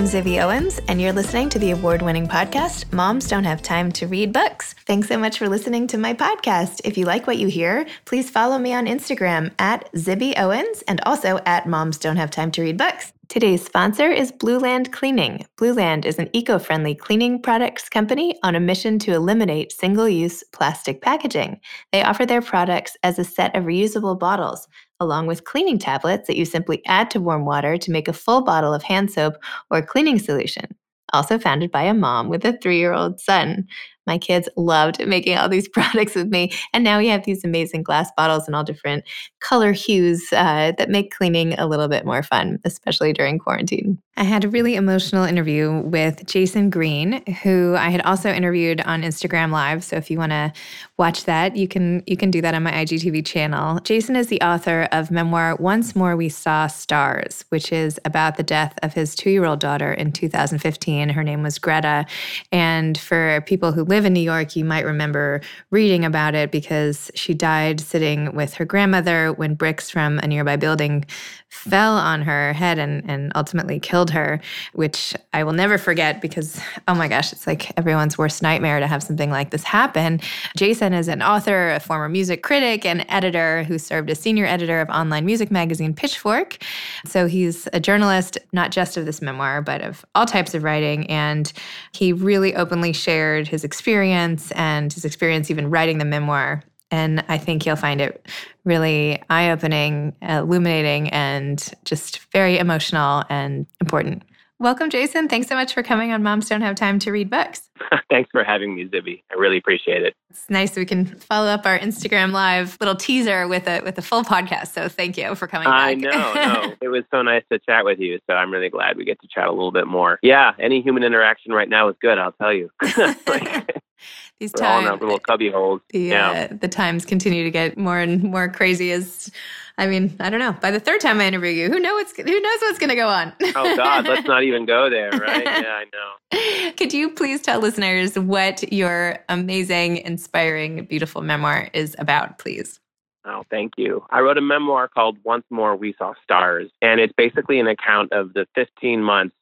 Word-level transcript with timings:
I'm 0.00 0.06
Zibby 0.06 0.42
Owens, 0.42 0.80
and 0.88 0.98
you're 0.98 1.12
listening 1.12 1.50
to 1.50 1.58
the 1.58 1.72
award 1.72 2.00
winning 2.00 2.26
podcast, 2.26 2.90
Moms 2.90 3.28
Don't 3.28 3.44
Have 3.44 3.60
Time 3.60 3.92
to 3.92 4.06
Read 4.06 4.32
Books. 4.32 4.74
Thanks 4.86 5.08
so 5.08 5.18
much 5.18 5.36
for 5.36 5.46
listening 5.46 5.86
to 5.88 5.98
my 5.98 6.14
podcast. 6.14 6.80
If 6.84 6.96
you 6.96 7.04
like 7.04 7.26
what 7.26 7.36
you 7.36 7.48
hear, 7.48 7.86
please 8.06 8.30
follow 8.30 8.58
me 8.58 8.72
on 8.72 8.86
Instagram 8.86 9.52
at 9.58 9.92
Zibby 9.92 10.32
Owens 10.38 10.82
and 10.88 11.02
also 11.04 11.38
at 11.44 11.68
Moms 11.68 11.98
Don't 11.98 12.16
Have 12.16 12.30
Time 12.30 12.50
to 12.52 12.62
Read 12.62 12.78
Books. 12.78 13.12
Today's 13.28 13.62
sponsor 13.62 14.10
is 14.10 14.32
Blueland 14.32 14.90
Cleaning. 14.90 15.44
Blueland 15.58 16.06
is 16.06 16.18
an 16.18 16.30
eco 16.32 16.58
friendly 16.58 16.94
cleaning 16.94 17.42
products 17.42 17.90
company 17.90 18.34
on 18.42 18.54
a 18.54 18.60
mission 18.60 18.98
to 19.00 19.12
eliminate 19.12 19.70
single 19.70 20.08
use 20.08 20.42
plastic 20.50 21.02
packaging. 21.02 21.60
They 21.92 22.02
offer 22.02 22.24
their 22.24 22.40
products 22.40 22.96
as 23.02 23.18
a 23.18 23.24
set 23.24 23.54
of 23.54 23.64
reusable 23.64 24.18
bottles, 24.18 24.66
along 25.00 25.26
with 25.26 25.44
cleaning 25.44 25.78
tablets 25.78 26.26
that 26.26 26.36
you 26.36 26.44
simply 26.44 26.82
add 26.86 27.10
to 27.10 27.20
warm 27.20 27.44
water 27.44 27.76
to 27.78 27.90
make 27.90 28.06
a 28.08 28.12
full 28.12 28.42
bottle 28.42 28.74
of 28.74 28.82
hand 28.82 29.10
soap 29.10 29.34
or 29.70 29.82
cleaning 29.82 30.18
solution. 30.18 30.66
Also 31.12 31.38
founded 31.38 31.72
by 31.72 31.82
a 31.82 31.94
mom 31.94 32.28
with 32.28 32.44
a 32.44 32.56
three 32.58 32.78
year 32.78 32.92
old 32.92 33.18
son. 33.18 33.66
My 34.06 34.18
kids 34.18 34.48
loved 34.56 35.04
making 35.06 35.36
all 35.36 35.48
these 35.48 35.68
products 35.72 36.14
with 36.14 36.28
me. 36.28 36.52
And 36.72 36.84
now 36.84 36.98
we 36.98 37.08
have 37.08 37.24
these 37.24 37.44
amazing 37.44 37.82
glass 37.82 38.10
bottles 38.16 38.46
in 38.46 38.54
all 38.54 38.64
different 38.64 39.04
color 39.40 39.72
hues 39.72 40.32
uh, 40.32 40.72
that 40.78 40.90
make 40.90 41.12
cleaning 41.12 41.54
a 41.54 41.66
little 41.66 41.88
bit 41.88 42.04
more 42.04 42.22
fun, 42.22 42.58
especially 42.64 43.12
during 43.12 43.38
quarantine. 43.38 43.98
I 44.16 44.24
had 44.24 44.44
a 44.44 44.48
really 44.48 44.74
emotional 44.74 45.24
interview 45.24 45.80
with 45.80 46.26
Jayson 46.26 46.68
Greene, 46.68 47.24
who 47.42 47.74
I 47.78 47.88
had 47.88 48.02
also 48.02 48.30
interviewed 48.30 48.80
on 48.82 49.02
Instagram 49.02 49.50
Live. 49.50 49.82
So 49.82 49.96
if 49.96 50.10
you 50.10 50.18
want 50.18 50.32
to 50.32 50.52
watch 50.98 51.24
that, 51.24 51.56
you 51.56 51.66
can 51.66 52.02
you 52.06 52.16
can 52.16 52.30
do 52.30 52.42
that 52.42 52.54
on 52.54 52.62
my 52.62 52.72
IGTV 52.72 53.24
channel. 53.24 53.80
Jayson 53.80 54.16
is 54.16 54.26
the 54.26 54.40
author 54.42 54.88
of 54.92 55.10
memoir 55.10 55.56
Once 55.56 55.96
More 55.96 56.16
We 56.16 56.28
Saw 56.28 56.66
Stars, 56.66 57.46
which 57.48 57.72
is 57.72 57.98
about 58.04 58.36
the 58.36 58.42
death 58.42 58.78
of 58.82 58.92
his 58.92 59.14
two-year-old 59.14 59.60
daughter 59.60 59.92
in 59.92 60.12
2015. 60.12 61.08
Her 61.08 61.24
name 61.24 61.42
was 61.42 61.58
Greta. 61.58 62.04
And 62.52 62.98
for 62.98 63.42
people 63.46 63.72
who 63.72 63.84
live 63.84 64.04
in 64.04 64.12
New 64.12 64.20
York, 64.20 64.54
you 64.54 64.66
might 64.66 64.84
remember 64.84 65.40
reading 65.70 66.04
about 66.04 66.34
it 66.34 66.50
because 66.50 67.10
she 67.14 67.32
died 67.32 67.80
sitting 67.80 68.34
with 68.34 68.54
her 68.54 68.66
grandmother 68.66 69.32
when 69.32 69.54
bricks 69.54 69.88
from 69.88 70.18
a 70.18 70.26
nearby 70.26 70.56
building 70.56 71.06
fell 71.50 71.94
on 71.96 72.22
her 72.22 72.52
head 72.52 72.78
and, 72.78 73.08
and 73.08 73.32
ultimately 73.34 73.78
killed 73.78 74.10
her, 74.10 74.40
which 74.72 75.14
I 75.32 75.44
will 75.44 75.52
never 75.52 75.78
forget 75.78 76.20
because, 76.20 76.60
oh 76.88 76.94
my 76.94 77.08
gosh, 77.08 77.32
it's 77.32 77.46
like 77.46 77.76
everyone's 77.76 78.16
worst 78.16 78.40
nightmare 78.40 78.80
to 78.80 78.86
have 78.86 79.02
something 79.02 79.30
like 79.30 79.50
this 79.50 79.64
happen. 79.64 80.20
Jayson 80.56 80.92
is 80.92 81.08
an 81.08 81.22
author, 81.22 81.72
a 81.72 81.80
former 81.80 82.08
music 82.08 82.42
critic, 82.42 82.86
and 82.86 83.04
editor 83.08 83.64
who 83.64 83.78
served 83.78 84.10
as 84.10 84.20
senior 84.20 84.46
editor 84.46 84.80
of 84.80 84.88
online 84.90 85.26
music 85.26 85.50
magazine 85.50 85.92
Pitchfork. 85.92 86.58
So 87.04 87.26
he's 87.26 87.68
a 87.72 87.80
journalist, 87.80 88.38
not 88.52 88.70
just 88.70 88.96
of 88.96 89.04
this 89.04 89.20
memoir, 89.20 89.60
but 89.60 89.82
of 89.82 90.04
all 90.14 90.26
types 90.26 90.54
of 90.54 90.62
writing. 90.62 91.06
And 91.10 91.52
he 91.92 92.12
really 92.12 92.54
openly 92.54 92.92
shared 92.92 93.48
his 93.48 93.64
experience 93.64 94.52
and 94.52 94.92
his 94.92 95.04
experience 95.04 95.50
even 95.50 95.68
writing 95.68 95.98
the 95.98 96.04
memoir 96.04 96.62
and 96.90 97.24
I 97.28 97.38
think 97.38 97.66
you'll 97.66 97.76
find 97.76 98.00
it 98.00 98.26
really 98.64 99.22
eye 99.30 99.50
opening, 99.50 100.14
uh, 100.22 100.40
illuminating, 100.42 101.08
and 101.10 101.72
just 101.84 102.18
very 102.32 102.58
emotional 102.58 103.24
and 103.28 103.66
important. 103.80 104.22
Welcome, 104.60 104.90
Jayson. 104.90 105.30
Thanks 105.30 105.48
so 105.48 105.54
much 105.54 105.72
for 105.72 105.82
coming 105.82 106.12
on 106.12 106.22
Moms 106.22 106.46
Don't 106.46 106.60
Have 106.60 106.74
Time 106.74 106.98
to 106.98 107.10
Read 107.10 107.30
Books. 107.30 107.70
Thanks 108.10 108.28
for 108.30 108.44
having 108.44 108.74
me, 108.74 108.86
Zibby. 108.86 109.22
I 109.30 109.36
really 109.36 109.56
appreciate 109.56 110.02
it. 110.02 110.14
It's 110.28 110.50
nice 110.50 110.76
we 110.76 110.84
can 110.84 111.06
follow 111.06 111.48
up 111.48 111.64
our 111.64 111.78
Instagram 111.78 112.32
live 112.32 112.76
little 112.78 112.94
teaser 112.94 113.48
with 113.48 113.66
a 113.66 113.80
with 113.80 113.96
a 113.96 114.02
full 114.02 114.22
podcast. 114.22 114.74
So 114.74 114.86
thank 114.86 115.16
you 115.16 115.34
for 115.34 115.46
coming. 115.46 115.66
I 115.66 115.94
back. 115.94 116.02
know, 116.02 116.32
no, 116.34 116.74
it 116.82 116.88
was 116.88 117.04
so 117.10 117.22
nice 117.22 117.42
to 117.50 117.58
chat 117.60 117.86
with 117.86 118.00
you. 118.00 118.18
So 118.28 118.34
I'm 118.34 118.50
really 118.50 118.68
glad 118.68 118.98
we 118.98 119.06
get 119.06 119.18
to 119.22 119.28
chat 119.28 119.48
a 119.48 119.50
little 119.50 119.72
bit 119.72 119.86
more. 119.86 120.18
Yeah, 120.20 120.52
any 120.58 120.82
human 120.82 121.04
interaction 121.04 121.54
right 121.54 121.68
now 121.68 121.88
is 121.88 121.96
good. 121.98 122.18
I'll 122.18 122.32
tell 122.32 122.52
you. 122.52 122.70
like, 123.26 123.79
These 124.40 124.54
we're 124.58 124.66
all 124.66 124.80
in 124.80 124.86
our 124.86 124.96
little 124.96 125.18
cubby 125.18 125.50
holes. 125.50 125.82
the 125.90 125.98
yeah. 125.98 126.48
uh, 126.50 126.56
the 126.58 126.68
times 126.68 127.04
continue 127.04 127.44
to 127.44 127.50
get 127.50 127.76
more 127.76 127.98
and 127.98 128.22
more 128.22 128.48
crazy. 128.48 128.90
As 128.90 129.30
I 129.76 129.86
mean, 129.86 130.14
I 130.20 130.30
don't 130.30 130.40
know. 130.40 130.52
By 130.52 130.70
the 130.70 130.80
third 130.80 131.00
time 131.00 131.20
I 131.20 131.26
interview 131.26 131.50
you, 131.50 131.68
who 131.68 131.78
knows 131.78 131.92
what's 131.92 132.16
who 132.16 132.40
knows 132.40 132.60
what's 132.60 132.78
going 132.78 132.90
to 132.90 132.96
go 132.96 133.08
on? 133.08 133.32
oh 133.54 133.76
God, 133.76 134.06
let's 134.06 134.26
not 134.26 134.42
even 134.42 134.66
go 134.66 134.90
there, 134.90 135.10
right? 135.12 135.44
Yeah, 135.44 135.82
I 135.82 135.84
know. 135.92 136.72
Could 136.76 136.92
you 136.92 137.10
please 137.10 137.42
tell 137.42 137.60
listeners 137.60 138.18
what 138.18 138.72
your 138.72 139.18
amazing, 139.28 139.98
inspiring, 139.98 140.84
beautiful 140.84 141.22
memoir 141.22 141.68
is 141.72 141.96
about, 141.98 142.38
please? 142.38 142.80
Oh, 143.24 143.44
thank 143.50 143.74
you. 143.76 144.04
I 144.10 144.20
wrote 144.20 144.38
a 144.38 144.42
memoir 144.42 144.88
called 144.88 145.18
Once 145.24 145.44
More 145.50 145.76
We 145.76 145.94
Saw 145.98 146.14
Stars, 146.22 146.70
and 146.80 147.00
it's 147.00 147.12
basically 147.16 147.60
an 147.60 147.66
account 147.66 148.12
of 148.12 148.32
the 148.32 148.46
15 148.54 149.02
months 149.02 149.34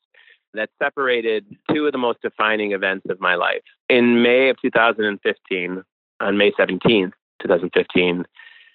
that 0.54 0.70
separated 0.82 1.44
two 1.70 1.86
of 1.86 1.92
the 1.92 1.98
most 1.98 2.20
defining 2.22 2.72
events 2.72 3.06
of 3.08 3.20
my 3.20 3.34
life. 3.34 3.62
In 3.88 4.22
May 4.22 4.48
of 4.48 4.60
2015, 4.60 5.82
on 6.20 6.38
May 6.38 6.50
17th, 6.52 7.12
2015, 7.40 8.24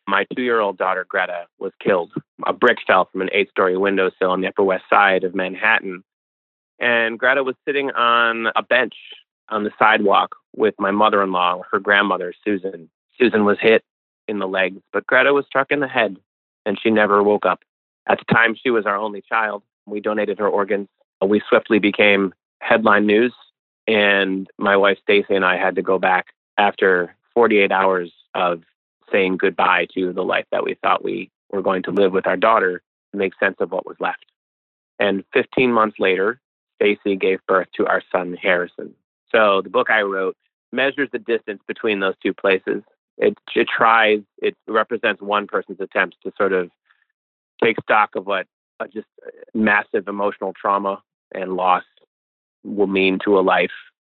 my 0.08 0.26
two 0.36 0.42
year 0.42 0.60
old 0.60 0.78
daughter 0.78 1.06
Greta 1.08 1.46
was 1.60 1.72
killed. 1.82 2.12
A 2.46 2.54
brick 2.54 2.78
fell 2.86 3.08
from 3.12 3.22
an 3.22 3.30
eight 3.32 3.50
story 3.50 3.78
windowsill 3.78 4.32
on 4.32 4.42
the 4.42 4.48
Upper 4.48 4.64
West 4.64 4.84
Side 4.90 5.24
of 5.24 5.36
Manhattan. 5.36 6.04
And 6.80 7.18
Greta 7.18 7.44
was 7.44 7.56
sitting 7.66 7.92
on 7.92 8.48
a 8.56 8.64
bench 8.64 8.94
on 9.50 9.64
the 9.64 9.72
sidewalk 9.80 10.36
with 10.56 10.76
my 10.80 10.92
mother 10.92 11.24
in 11.24 11.32
law, 11.32 11.62
her 11.72 11.80
grandmother, 11.80 12.34
Susan. 12.44 12.90
Susan 13.18 13.46
was 13.46 13.58
hit 13.62 13.84
in 14.28 14.40
the 14.40 14.48
legs, 14.48 14.82
but 14.92 15.06
Greta 15.06 15.34
was 15.34 15.46
struck 15.46 15.72
in 15.72 15.80
the 15.80 15.88
head 15.88 16.18
and 16.66 16.80
she 16.82 16.90
never 16.90 17.22
woke 17.24 17.46
up. 17.46 17.60
At 18.08 18.20
the 18.20 18.34
time, 18.34 18.56
she 18.62 18.70
was 18.70 18.86
our 18.86 18.98
only 18.98 19.22
child. 19.22 19.64
We 19.86 20.02
donated 20.02 20.40
her 20.40 20.48
organs. 20.48 20.88
Uh, 21.22 21.26
we 21.26 21.42
swiftly 21.48 21.80
became 21.80 22.34
headline 22.62 23.06
news, 23.06 23.34
and 23.88 24.48
my 24.58 24.78
wife 24.78 24.98
Stacy 25.02 25.36
and 25.36 25.46
I 25.46 25.58
had 25.58 25.76
to 25.76 25.82
go 25.82 26.00
back 26.00 26.28
after 26.58 27.16
48 27.34 27.72
hours 27.72 28.12
of 28.36 28.64
saying 29.12 29.38
goodbye 29.38 29.88
to 29.94 30.14
the 30.14 30.24
life 30.24 30.46
that 30.52 30.64
we 30.64 30.76
thought 30.82 31.04
we 31.04 31.30
were 31.52 31.62
going 31.62 31.84
to 31.84 31.92
live 31.92 32.12
with 32.12 32.28
our 32.28 32.38
daughter 32.38 32.82
to 33.12 33.18
make 33.18 33.34
sense 33.40 33.56
of 33.60 33.72
what 33.72 33.86
was 33.86 33.98
left. 34.00 34.26
And 35.00 35.24
15 35.34 35.72
months 35.72 35.98
later, 36.00 36.40
Stacy 36.76 37.16
gave 37.16 37.40
birth 37.48 37.68
to 37.76 37.86
our 37.88 38.02
son 38.12 38.38
Harrison. 38.42 38.94
So 39.32 39.62
the 39.62 39.70
book 39.70 39.90
I 39.90 40.02
wrote 40.02 40.36
measures 40.72 41.10
the 41.12 41.20
distance 41.20 41.62
between 41.68 42.00
those 42.00 42.16
two 42.22 42.34
places. 42.34 42.84
It, 43.18 43.38
it 43.56 43.68
tries, 43.76 44.22
it 44.40 44.56
represents 44.68 45.22
one 45.22 45.48
person's 45.48 45.80
attempts 45.80 46.18
to 46.24 46.32
sort 46.38 46.54
of 46.54 46.72
take 47.64 47.78
stock 47.82 48.16
of 48.16 48.26
what 48.26 48.48
a 48.80 48.88
just 48.88 49.08
uh, 49.26 49.30
massive 49.54 50.08
emotional 50.08 50.54
trauma 50.60 51.02
and 51.34 51.56
loss 51.56 51.84
will 52.64 52.88
mean 52.88 53.20
to 53.26 53.38
a 53.38 53.42
life. 53.42 53.72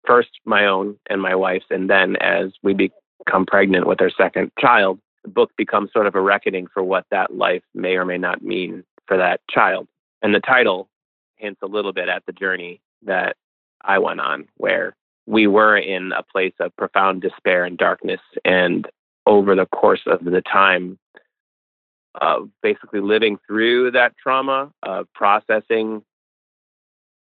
First, 0.06 0.29
my 0.45 0.66
own 0.66 0.97
and 1.09 1.22
my 1.22 1.35
wife's, 1.35 1.66
and 1.69 1.90
then 1.90 2.16
as 2.18 2.51
we 2.63 2.73
become 2.73 3.45
pregnant 3.45 3.88
with 3.88 4.01
our 4.01 4.12
second 4.12 4.51
child, 4.59 5.00
the 5.23 5.29
book 5.29 5.51
becomes 5.57 5.91
sort 5.91 6.07
of 6.07 6.16
a 6.16 6.22
reckoning 6.22 6.68
for 6.73 6.84
what 6.84 7.06
that 7.12 7.35
life 7.35 7.63
may 7.73 7.95
or 7.95 8.06
may 8.06 8.18
not 8.18 8.41
mean 8.41 8.84
for 9.06 9.18
that 9.18 9.41
child. 9.50 9.88
And 10.22 10.34
the 10.34 10.40
title 10.40 10.88
hints 11.35 11.59
a 11.62 11.68
little 11.68 11.94
bit 11.94 12.09
at 12.09 12.24
the 12.25 12.31
journey 12.31 12.81
that 13.03 13.35
I 13.81 14.00
went 14.00 14.19
on, 14.19 14.47
where 14.57 14.95
we 15.25 15.45
were 15.45 15.78
in 15.78 16.12
a 16.13 16.24
place 16.24 16.53
of 16.59 16.75
profound 16.78 17.22
despair 17.22 17.66
and 17.66 17.78
darkness. 17.78 18.22
And 18.45 18.88
over 19.25 19.56
the 19.56 19.66
course 19.66 20.01
of 20.07 20.24
the 20.24 20.41
time 20.41 20.97
of 22.22 22.50
basically 22.61 23.00
living 23.00 23.38
through 23.47 23.91
that 23.91 24.13
trauma, 24.22 24.72
of 24.83 25.11
processing 25.13 26.03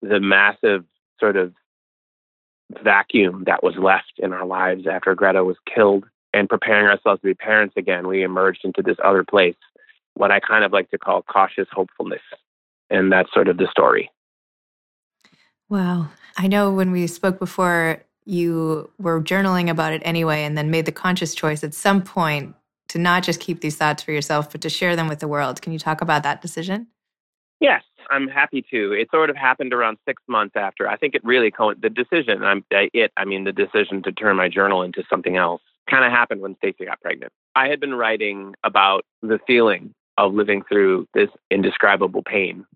the 0.03 0.21
massive 0.21 0.85
sort 1.21 1.37
of 1.37 1.53
vacuum 2.83 3.45
that 3.47 3.63
was 3.63 3.77
left 3.77 4.13
in 4.19 4.33
our 4.33 4.47
lives 4.47 4.87
after 4.87 5.15
Greta 5.15 5.45
was 5.45 5.57
killed 5.73 6.05
and 6.35 6.49
preparing 6.49 6.87
ourselves 6.87 7.21
to 7.21 7.27
be 7.27 7.35
parents 7.35 7.75
again, 7.77 8.09
we 8.09 8.23
emerged 8.23 8.65
into 8.65 8.83
this 8.83 8.97
other 9.05 9.23
place, 9.23 9.57
what 10.15 10.31
I 10.31 10.41
kind 10.41 10.65
of 10.65 10.73
like 10.73 10.91
to 10.91 10.99
call 10.99 11.23
cautious 11.23 11.69
hopefulness. 11.71 12.23
And 12.91 13.13
that's 13.13 13.33
sort 13.33 13.49
of 13.49 13.59
the 13.59 13.69
story. 13.71 14.11
Wow. 15.69 16.09
I 16.37 16.49
know 16.49 16.73
when 16.73 16.91
we 16.91 17.07
spoke 17.07 17.39
before, 17.39 18.03
you 18.25 18.91
were 18.99 19.21
journaling 19.23 19.69
about 19.69 19.93
it 19.93 20.03
anyway, 20.05 20.45
and 20.45 20.57
then 20.57 20.71
made 20.71 20.87
the 20.87 20.93
conscious 20.93 21.35
choice 21.35 21.65
at 21.65 21.75
some 21.75 22.03
point 22.03 22.55
to 22.89 22.99
not 22.99 23.23
just 23.23 23.41
keep 23.41 23.61
these 23.61 23.77
thoughts 23.77 24.03
for 24.03 24.13
yourself, 24.13 24.51
but 24.51 24.61
to 24.63 24.69
share 24.69 24.97
them 24.97 25.09
with 25.09 25.21
the 25.21 25.29
world. 25.29 25.63
Can 25.63 25.73
you 25.73 25.79
talk 25.79 26.01
about 26.01 26.23
that 26.23 26.43
decision? 26.43 26.89
Yes, 27.61 27.83
I'm 28.11 28.29
happy 28.29 28.65
to. 28.71 28.93
It 28.93 29.09
sort 29.11 29.31
of 29.31 29.37
happened 29.37 29.73
around 29.73 29.99
six 30.07 30.23
months 30.29 30.57
after. 30.57 30.89
I 30.89 30.97
think 30.97 31.15
it 31.15 31.25
really 31.25 31.51
co- 31.51 31.75
the 31.75 31.91
decision. 31.91 32.43
I'm 32.43 32.65
uh, 32.75 32.91
it. 32.93 33.13
I 33.17 33.25
mean, 33.25 33.45
the 33.45 33.53
decision 33.53 34.03
to 34.03 34.13
turn 34.13 34.37
my 34.37 34.49
journal 34.49 34.83
into 34.83 35.05
something 35.09 35.37
else 35.37 35.63
kind 35.89 36.05
of 36.05 36.11
happened 36.11 36.41
when 36.41 36.57
Stacy 36.57 36.85
got 36.87 37.01
pregnant. 37.01 37.33
I 37.55 37.69
had 37.69 37.81
been 37.81 37.95
writing 37.95 38.55
about 38.65 39.05
the 39.23 39.39
feeling 39.47 39.95
of 40.19 40.35
living 40.35 40.63
through 40.69 41.07
this 41.15 41.29
indescribable 41.51 42.23
pain 42.23 42.67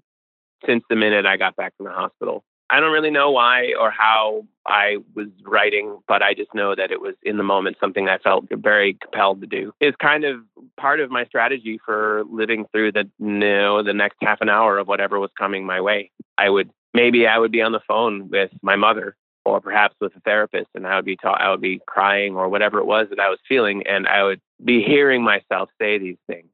since 0.65 0.85
the 0.89 0.97
minute 0.97 1.27
I 1.27 1.37
got 1.37 1.57
back 1.57 1.77
from 1.77 1.87
the 1.87 1.93
hospital. 1.93 2.45
I 2.71 2.81
don't 2.81 2.93
really 2.93 3.11
know 3.11 3.31
why 3.31 3.75
or 3.79 3.91
how 3.91 4.45
I 4.67 4.97
was 5.15 5.29
writing, 5.45 5.99
but 6.09 6.23
I 6.23 6.35
just 6.35 6.53
know 6.53 6.75
that 6.75 6.91
it 6.91 7.01
was 7.01 7.15
in 7.23 7.37
the 7.37 7.45
moment 7.45 7.77
something 7.79 8.09
I 8.09 8.19
felt 8.19 8.47
very 8.51 8.95
compelled 8.95 9.41
to 9.43 9.47
do. 9.47 9.73
It's 9.81 9.97
kind 9.97 10.25
of 10.25 10.41
part 10.77 11.01
of 11.01 11.11
my 11.11 11.25
strategy 11.27 11.79
for 11.85 12.25
living 12.31 12.67
through 12.73 12.93
the 12.93 13.09
you 13.19 13.27
know, 13.27 13.83
the 13.83 13.93
next 13.93 14.17
half 14.21 14.41
an 14.41 14.49
hour 14.49 14.79
of 14.79 14.89
whatever 14.89 15.21
was 15.21 15.31
coming 15.39 15.65
my 15.65 15.81
way. 15.81 16.11
I 16.39 16.51
would 16.51 16.71
maybe 16.93 17.27
I 17.27 17.39
would 17.39 17.53
be 17.53 17.63
on 17.63 17.73
the 17.73 17.81
phone 17.87 18.29
with 18.31 18.51
my 18.63 18.75
mother 18.75 19.17
or 19.45 19.61
perhaps 19.61 19.95
with 20.01 20.17
a 20.17 20.21
therapist 20.21 20.69
and 20.75 20.87
I 20.87 20.97
would 20.97 21.05
be 21.05 21.17
ta- 21.17 21.39
I 21.39 21.51
would 21.51 21.61
be 21.61 21.81
crying 21.87 22.35
or 22.35 22.49
whatever 22.49 22.79
it 22.79 22.87
was 22.87 23.07
that 23.11 23.21
I 23.21 23.31
was 23.31 23.39
feeling 23.49 23.87
and 23.87 24.09
I 24.09 24.25
would 24.25 24.41
be 24.65 24.83
hearing 24.83 25.23
myself 25.23 25.71
say 25.81 25.99
these 25.99 26.19
things. 26.27 26.49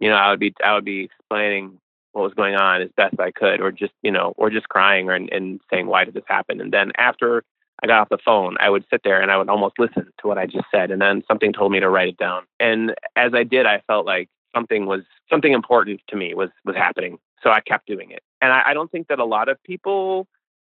You 0.00 0.10
know, 0.10 0.16
I 0.16 0.30
would 0.30 0.40
be 0.40 0.52
I 0.64 0.74
would 0.74 0.84
be 0.84 1.04
explaining 1.04 1.78
what 2.12 2.22
was 2.22 2.34
going 2.34 2.54
on 2.54 2.82
as 2.82 2.90
best 2.96 3.18
I 3.18 3.30
could 3.30 3.60
or 3.60 3.72
just, 3.72 3.92
you 4.02 4.10
know, 4.10 4.34
or 4.36 4.50
just 4.50 4.68
crying 4.68 5.08
or, 5.08 5.14
and, 5.14 5.60
saying 5.70 5.86
why 5.86 6.04
did 6.04 6.14
this 6.14 6.24
happen? 6.26 6.60
And 6.60 6.72
then 6.72 6.92
after 6.98 7.44
I 7.82 7.86
got 7.86 8.00
off 8.00 8.08
the 8.10 8.18
phone, 8.24 8.56
I 8.60 8.70
would 8.70 8.84
sit 8.90 9.02
there 9.02 9.20
and 9.20 9.30
I 9.30 9.36
would 9.38 9.48
almost 9.48 9.78
listen 9.78 10.06
to 10.20 10.28
what 10.28 10.38
I 10.38 10.46
just 10.46 10.66
said 10.72 10.90
and 10.90 11.00
then 11.00 11.22
something 11.26 11.52
told 11.52 11.72
me 11.72 11.80
to 11.80 11.88
write 11.88 12.08
it 12.08 12.16
down. 12.16 12.44
And 12.60 12.94
as 13.16 13.32
I 13.34 13.44
did, 13.44 13.66
I 13.66 13.82
felt 13.86 14.06
like 14.06 14.28
something 14.54 14.86
was 14.86 15.02
something 15.30 15.52
important 15.52 16.00
to 16.08 16.16
me 16.16 16.34
was 16.34 16.50
was 16.64 16.76
happening. 16.76 17.18
So 17.42 17.50
I 17.50 17.60
kept 17.60 17.86
doing 17.86 18.10
it. 18.10 18.22
And 18.40 18.52
I, 18.52 18.62
I 18.66 18.74
don't 18.74 18.90
think 18.90 19.08
that 19.08 19.18
a 19.18 19.24
lot 19.24 19.48
of 19.48 19.60
people 19.64 20.28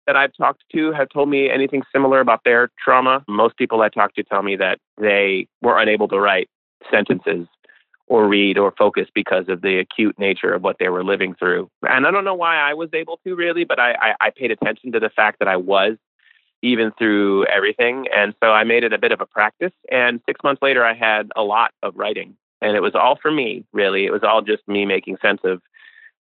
that 0.06 0.16
I've 0.16 0.32
talked 0.36 0.64
to 0.74 0.92
have 0.94 1.10
told 1.10 1.30
me 1.30 1.50
anything 1.50 1.84
similar 1.94 2.20
about 2.20 2.42
their 2.44 2.70
trauma. 2.84 3.24
Most 3.28 3.58
people 3.58 3.82
I 3.82 3.90
talk 3.90 4.16
to 4.16 4.24
tell 4.24 4.42
me 4.42 4.56
that 4.56 4.80
they 5.00 5.48
were 5.62 5.80
unable 5.80 6.08
to 6.10 6.20
write 6.20 6.50
sentences 6.92 7.48
or 8.08 8.28
read 8.28 8.58
or 8.58 8.74
focus 8.78 9.08
because 9.14 9.46
of 9.50 9.62
the 9.62 9.80
acute 9.80 10.18
nature 10.18 10.54
of 10.54 10.64
what 10.64 10.78
they 10.80 10.90
were 10.90 11.04
living 11.04 11.36
through. 11.36 11.70
And 11.88 12.08
I 12.08 12.12
don't 12.12 12.24
know 12.24 12.36
why 12.36 12.58
I 12.58 12.74
was 12.74 12.90
able 12.94 13.20
to 13.26 13.36
really, 13.36 13.66
but 13.66 13.80
I, 13.80 13.92
I, 13.94 14.16
I 14.22 14.30
paid 14.30 14.52
attention 14.52 14.92
to 14.94 15.00
the 15.00 15.10
fact 15.10 15.40
that 15.40 15.48
I 15.48 15.58
was 15.58 15.98
even 16.62 16.92
through 16.98 17.46
everything. 17.46 18.06
And 18.16 18.34
so 18.42 18.52
I 18.52 18.64
made 18.64 18.84
it 18.84 18.94
a 18.94 18.98
bit 18.98 19.12
of 19.12 19.22
a 19.22 19.26
practice. 19.26 19.74
And 19.92 20.22
six 20.26 20.42
months 20.44 20.62
later, 20.62 20.84
I 20.84 20.94
had 20.94 21.32
a 21.36 21.44
lot 21.44 21.72
of 21.84 21.96
writing. 21.96 22.36
And 22.62 22.76
it 22.76 22.82
was 22.82 22.96
all 22.96 23.18
for 23.22 23.30
me, 23.30 23.66
really. 23.74 24.06
It 24.06 24.12
was 24.12 24.24
all 24.24 24.42
just 24.42 24.68
me 24.68 24.86
making 24.86 25.18
sense 25.22 25.42
of 25.44 25.62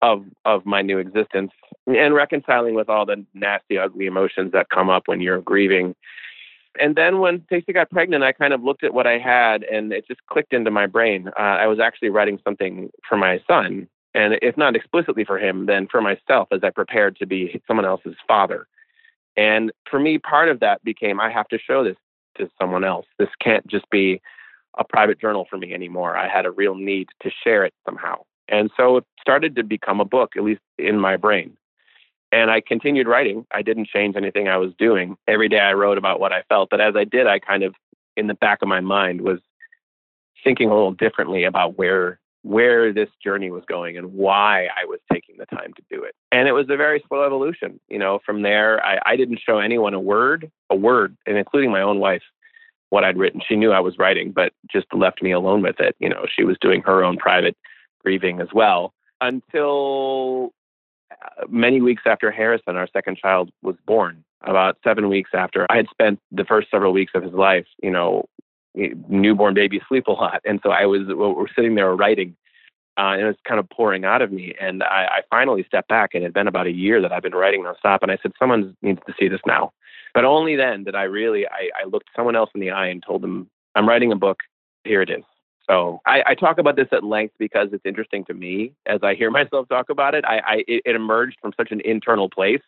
of 0.02 0.24
of 0.46 0.66
my 0.66 0.82
new 0.82 0.98
existence 0.98 1.52
and 1.88 2.14
reconciling 2.14 2.74
with 2.74 2.88
all 2.88 3.06
the 3.06 3.26
nasty, 3.34 3.78
ugly 3.78 4.06
emotions 4.06 4.52
that 4.54 4.70
come 4.70 4.90
up 4.90 5.08
when 5.08 5.20
you're 5.20 5.42
grieving. 5.42 5.96
And 6.80 6.96
then 6.96 7.20
when 7.20 7.44
Stacy 7.46 7.74
got 7.74 7.90
pregnant, 7.90 8.24
I 8.24 8.32
kind 8.32 8.54
of 8.54 8.64
looked 8.64 8.84
at 8.84 8.94
what 8.94 9.06
I 9.06 9.18
had, 9.18 9.64
and 9.64 9.92
it 9.92 10.08
just 10.08 10.26
clicked 10.28 10.54
into 10.54 10.72
my 10.72 10.88
brain. 10.88 11.30
Uh, 11.38 11.42
I 11.42 11.68
was 11.68 11.80
actually 11.80 12.10
writing 12.10 12.40
something 12.44 12.90
for 13.08 13.18
my 13.18 13.42
son, 13.48 13.88
and 14.14 14.36
if 14.42 14.56
not 14.58 14.76
explicitly 14.76 15.26
for 15.26 15.38
him, 15.38 15.66
then 15.66 15.88
for 15.88 16.02
myself 16.02 16.48
as 16.52 16.62
I 16.64 16.70
prepared 16.70 17.18
to 17.18 17.26
be 17.26 17.62
someone 17.68 17.86
else's 17.86 18.16
father. 18.28 18.68
And 19.36 19.72
for 19.90 20.00
me, 20.00 20.18
part 20.18 20.50
of 20.50 20.60
that 20.62 20.84
became 20.84 21.20
I 21.20 21.32
have 21.32 21.48
to 21.50 21.60
show 21.60 21.84
this 21.84 21.98
to 22.38 22.50
someone 22.60 22.84
else. 22.84 23.06
This 23.18 23.30
can't 23.42 23.66
just 23.68 23.90
be 23.90 24.22
a 24.78 24.84
private 24.84 25.20
journal 25.20 25.46
for 25.50 25.58
me 25.58 25.74
anymore. 25.74 26.18
I 26.18 26.28
had 26.28 26.46
a 26.46 26.52
real 26.52 26.76
need 26.76 27.10
to 27.22 27.30
share 27.44 27.66
it 27.66 27.74
somehow. 27.86 28.24
And 28.48 28.72
so 28.76 28.98
it 28.98 29.06
started 29.22 29.56
to 29.56 29.64
become 29.64 30.00
a 30.00 30.06
book, 30.06 30.32
at 30.36 30.44
least 30.44 30.62
in 30.78 31.00
my 31.00 31.18
brain. 31.18 31.56
And 32.32 32.52
I 32.52 32.62
continued 32.62 33.08
writing. 33.08 33.46
I 33.52 33.62
didn't 33.62 33.88
change 33.88 34.16
anything 34.16 34.48
I 34.48 34.58
was 34.58 34.72
doing. 34.78 35.18
Every 35.28 35.50
day 35.50 35.60
I 35.60 35.74
wrote 35.74 35.98
about 35.98 36.20
what 36.20 36.32
I 36.32 36.44
felt. 36.50 36.70
But 36.70 36.82
as 36.82 36.96
I 36.96 37.04
did, 37.04 37.28
I 37.28 37.40
kind 37.40 37.64
of, 37.64 37.74
in 38.16 38.28
the 38.28 38.36
back 38.36 38.62
of 38.62 38.68
my 38.68 38.82
mind, 38.82 39.22
was 39.22 39.40
thinking 40.44 40.70
a 40.70 40.74
little 40.74 40.92
differently 40.92 41.44
about 41.44 41.78
where 41.78 42.20
where 42.44 42.94
this 42.94 43.10
journey 43.22 43.52
was 43.52 43.64
going 43.68 43.98
and 43.98 44.14
why 44.14 44.68
I 44.68 44.86
was 44.86 45.00
taking 45.12 45.36
the 45.38 45.46
time 45.48 45.74
to 45.74 45.82
do 45.90 46.04
it. 46.04 46.16
And 46.32 46.48
it 46.48 46.54
was 46.54 46.68
a 46.70 46.78
very 46.78 47.04
slow 47.08 47.26
evolution. 47.26 47.80
You 47.90 48.00
know, 48.00 48.20
from 48.26 48.44
there, 48.44 48.84
I, 48.86 49.00
I 49.06 49.16
didn't 49.18 49.42
show 49.46 49.60
anyone 49.60 49.94
a 49.94 50.00
word, 50.00 50.50
a 50.70 50.76
word, 50.76 51.18
and 51.26 51.38
including 51.38 51.72
my 51.72 51.82
own 51.82 52.00
wife, 52.00 52.22
what 52.90 53.04
I'd 53.04 53.18
written. 53.18 53.42
She 53.46 53.56
knew 53.56 53.72
I 53.72 53.82
was 53.82 53.98
writing, 53.98 54.32
but 54.32 54.54
just 54.72 54.88
left 54.94 55.22
me 55.22 55.32
alone 55.32 55.62
with 55.62 55.80
it. 55.80 55.96
You 56.00 56.10
know, 56.10 56.26
she 56.34 56.44
was 56.46 56.58
doing 56.62 56.82
her 56.84 57.04
own 57.04 57.18
private 57.18 57.58
grieving 58.04 58.40
as 58.40 58.48
well 58.54 58.94
until 59.20 60.54
many 61.50 61.82
weeks 61.82 62.04
after 62.06 62.32
Harrison, 62.32 62.76
our 62.76 62.88
second 62.92 63.18
child, 63.18 63.52
was 63.62 63.76
born. 63.86 64.24
About 64.42 64.78
seven 64.84 65.10
weeks 65.10 65.32
after, 65.34 65.68
I 65.70 65.76
had 65.76 65.88
spent 65.92 66.20
the 66.32 66.46
first 66.46 66.72
several 66.72 66.94
weeks 66.94 67.12
of 67.14 67.24
his 67.24 67.34
life, 67.34 67.66
you 67.84 67.92
know, 67.92 68.26
newborn 68.74 69.54
babies 69.54 69.82
sleep 69.90 70.08
a 70.08 70.12
lot, 70.12 70.42
and 70.46 70.62
so 70.64 70.72
I 70.72 70.86
was 70.86 71.02
we're 71.08 71.48
sitting 71.54 71.76
there 71.76 71.94
writing, 71.94 72.38
uh, 72.98 73.12
and 73.14 73.22
it 73.22 73.26
was 73.26 73.36
kind 73.46 73.60
of 73.60 73.70
pouring 73.70 74.06
out 74.06 74.22
of 74.22 74.32
me. 74.32 74.56
And 74.60 74.82
I, 74.84 75.08
I 75.12 75.22
finally 75.30 75.66
stepped 75.68 75.90
back, 75.90 76.12
and 76.14 76.24
it 76.24 76.28
had 76.28 76.34
been 76.34 76.48
about 76.48 76.68
a 76.68 76.72
year 76.72 77.02
that 77.02 77.12
I've 77.12 77.24
been 77.24 77.36
writing 77.36 77.64
nonstop, 77.64 78.00
and 78.02 78.12
I 78.12 78.18
said, 78.22 78.32
"Someone 78.40 78.78
needs 78.82 79.02
to 79.08 79.14
see 79.20 79.28
this 79.28 79.42
now." 79.46 79.74
But 80.14 80.24
only 80.24 80.56
then 80.56 80.86
did 80.86 80.96
I 80.96 81.04
really 81.04 81.46
I, 81.48 81.70
I 81.82 81.86
looked 81.86 82.10
someone 82.16 82.38
else 82.38 82.50
in 82.56 82.62
the 82.62 82.72
eye 82.72 82.88
and 82.88 83.04
told 83.06 83.22
them, 83.22 83.50
"I'm 83.76 83.90
writing 83.90 84.14
a 84.14 84.16
book. 84.16 84.40
Here 84.86 85.02
it 85.02 85.10
is." 85.10 85.24
So 85.70 86.02
I, 86.06 86.24
I, 86.28 86.36
talk 86.36 86.58
about 86.58 86.76
this 86.76 86.88
at 86.92 87.04
length 87.04 87.36
because 87.38 87.70
it's 87.74 87.86
interesting 87.86 88.26
to 88.26 88.34
me 88.34 88.74
as 88.88 89.02
I 89.04 89.14
hear 89.14 89.30
myself 89.40 89.70
talk 89.70 89.90
about 89.90 90.16
it. 90.16 90.26
I, 90.26 90.40
I 90.40 90.56
it, 90.68 90.82
it 90.86 90.96
emerged 90.96 91.38
from 91.42 91.54
such 91.56 91.72
an 91.72 91.82
internal 91.86 92.30
place, 92.30 92.62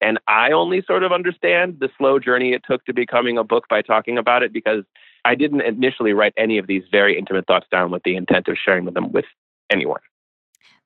and 0.00 0.18
I 0.28 0.52
only 0.52 0.82
sort 0.86 1.02
of 1.02 1.12
understand 1.12 1.78
the 1.80 1.90
slow 1.98 2.18
journey 2.18 2.52
it 2.52 2.62
took 2.68 2.84
to 2.86 2.94
becoming 2.94 3.36
a 3.36 3.44
book 3.44 3.64
by 3.68 3.82
talking 3.82 4.16
about 4.16 4.42
it 4.42 4.52
because 4.52 4.84
I 5.24 5.34
didn't 5.34 5.60
initially 5.62 6.12
write 6.12 6.32
any 6.36 6.58
of 6.58 6.66
these 6.66 6.84
very 6.90 7.18
intimate 7.18 7.46
thoughts 7.46 7.66
down 7.70 7.90
with 7.90 8.02
the 8.04 8.16
intent 8.16 8.48
of 8.48 8.56
sharing 8.56 8.86
them 8.86 9.12
with 9.12 9.26
anyone. 9.70 10.00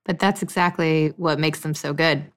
But 0.04 0.18
that's 0.18 0.42
exactly 0.42 1.12
what 1.16 1.38
makes 1.38 1.60
them 1.60 1.74
so 1.74 1.92
good. 1.92 2.32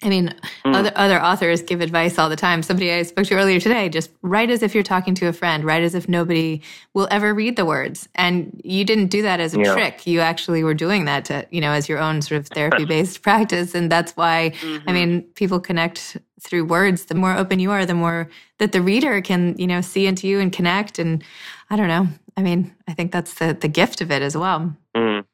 I 0.00 0.08
mean, 0.08 0.32
mm. 0.64 0.74
other 0.76 0.92
other 0.94 1.20
authors 1.20 1.60
give 1.60 1.80
advice 1.80 2.18
all 2.18 2.28
the 2.28 2.36
time. 2.36 2.62
Somebody 2.62 2.92
I 2.92 3.02
spoke 3.02 3.26
to 3.26 3.34
earlier 3.34 3.58
today, 3.58 3.88
just 3.88 4.10
write 4.22 4.48
as 4.48 4.62
if 4.62 4.72
you're 4.72 4.84
talking 4.84 5.14
to 5.16 5.26
a 5.26 5.32
friend, 5.32 5.64
write 5.64 5.82
as 5.82 5.94
if 5.96 6.08
nobody 6.08 6.62
will 6.94 7.08
ever 7.10 7.34
read 7.34 7.56
the 7.56 7.64
words. 7.64 8.08
And 8.14 8.60
you 8.62 8.84
didn't 8.84 9.08
do 9.08 9.22
that 9.22 9.40
as 9.40 9.54
a 9.54 9.58
yeah. 9.58 9.72
trick. 9.72 10.06
You 10.06 10.20
actually 10.20 10.62
were 10.62 10.74
doing 10.74 11.06
that 11.06 11.24
to, 11.26 11.46
you 11.50 11.60
know, 11.60 11.72
as 11.72 11.88
your 11.88 11.98
own 11.98 12.22
sort 12.22 12.40
of 12.40 12.46
therapy-based 12.46 13.22
practice. 13.22 13.74
And 13.74 13.90
that's 13.90 14.12
why 14.12 14.52
mm-hmm. 14.60 14.88
I 14.88 14.92
mean, 14.92 15.22
people 15.34 15.58
connect 15.58 16.16
through 16.40 16.66
words. 16.66 17.06
The 17.06 17.16
more 17.16 17.36
open 17.36 17.58
you 17.58 17.72
are, 17.72 17.84
the 17.84 17.94
more 17.94 18.28
that 18.58 18.70
the 18.70 18.80
reader 18.80 19.20
can, 19.20 19.56
you 19.58 19.66
know, 19.66 19.80
see 19.80 20.06
into 20.06 20.28
you 20.28 20.38
and 20.38 20.52
connect. 20.52 21.00
And 21.00 21.24
I 21.70 21.76
don't 21.76 21.88
know. 21.88 22.06
I 22.36 22.42
mean, 22.42 22.72
I 22.86 22.94
think 22.94 23.10
that's 23.10 23.34
the 23.34 23.56
the 23.60 23.68
gift 23.68 24.00
of 24.00 24.12
it 24.12 24.22
as 24.22 24.36
well. 24.36 24.76
Mm. 24.96 25.24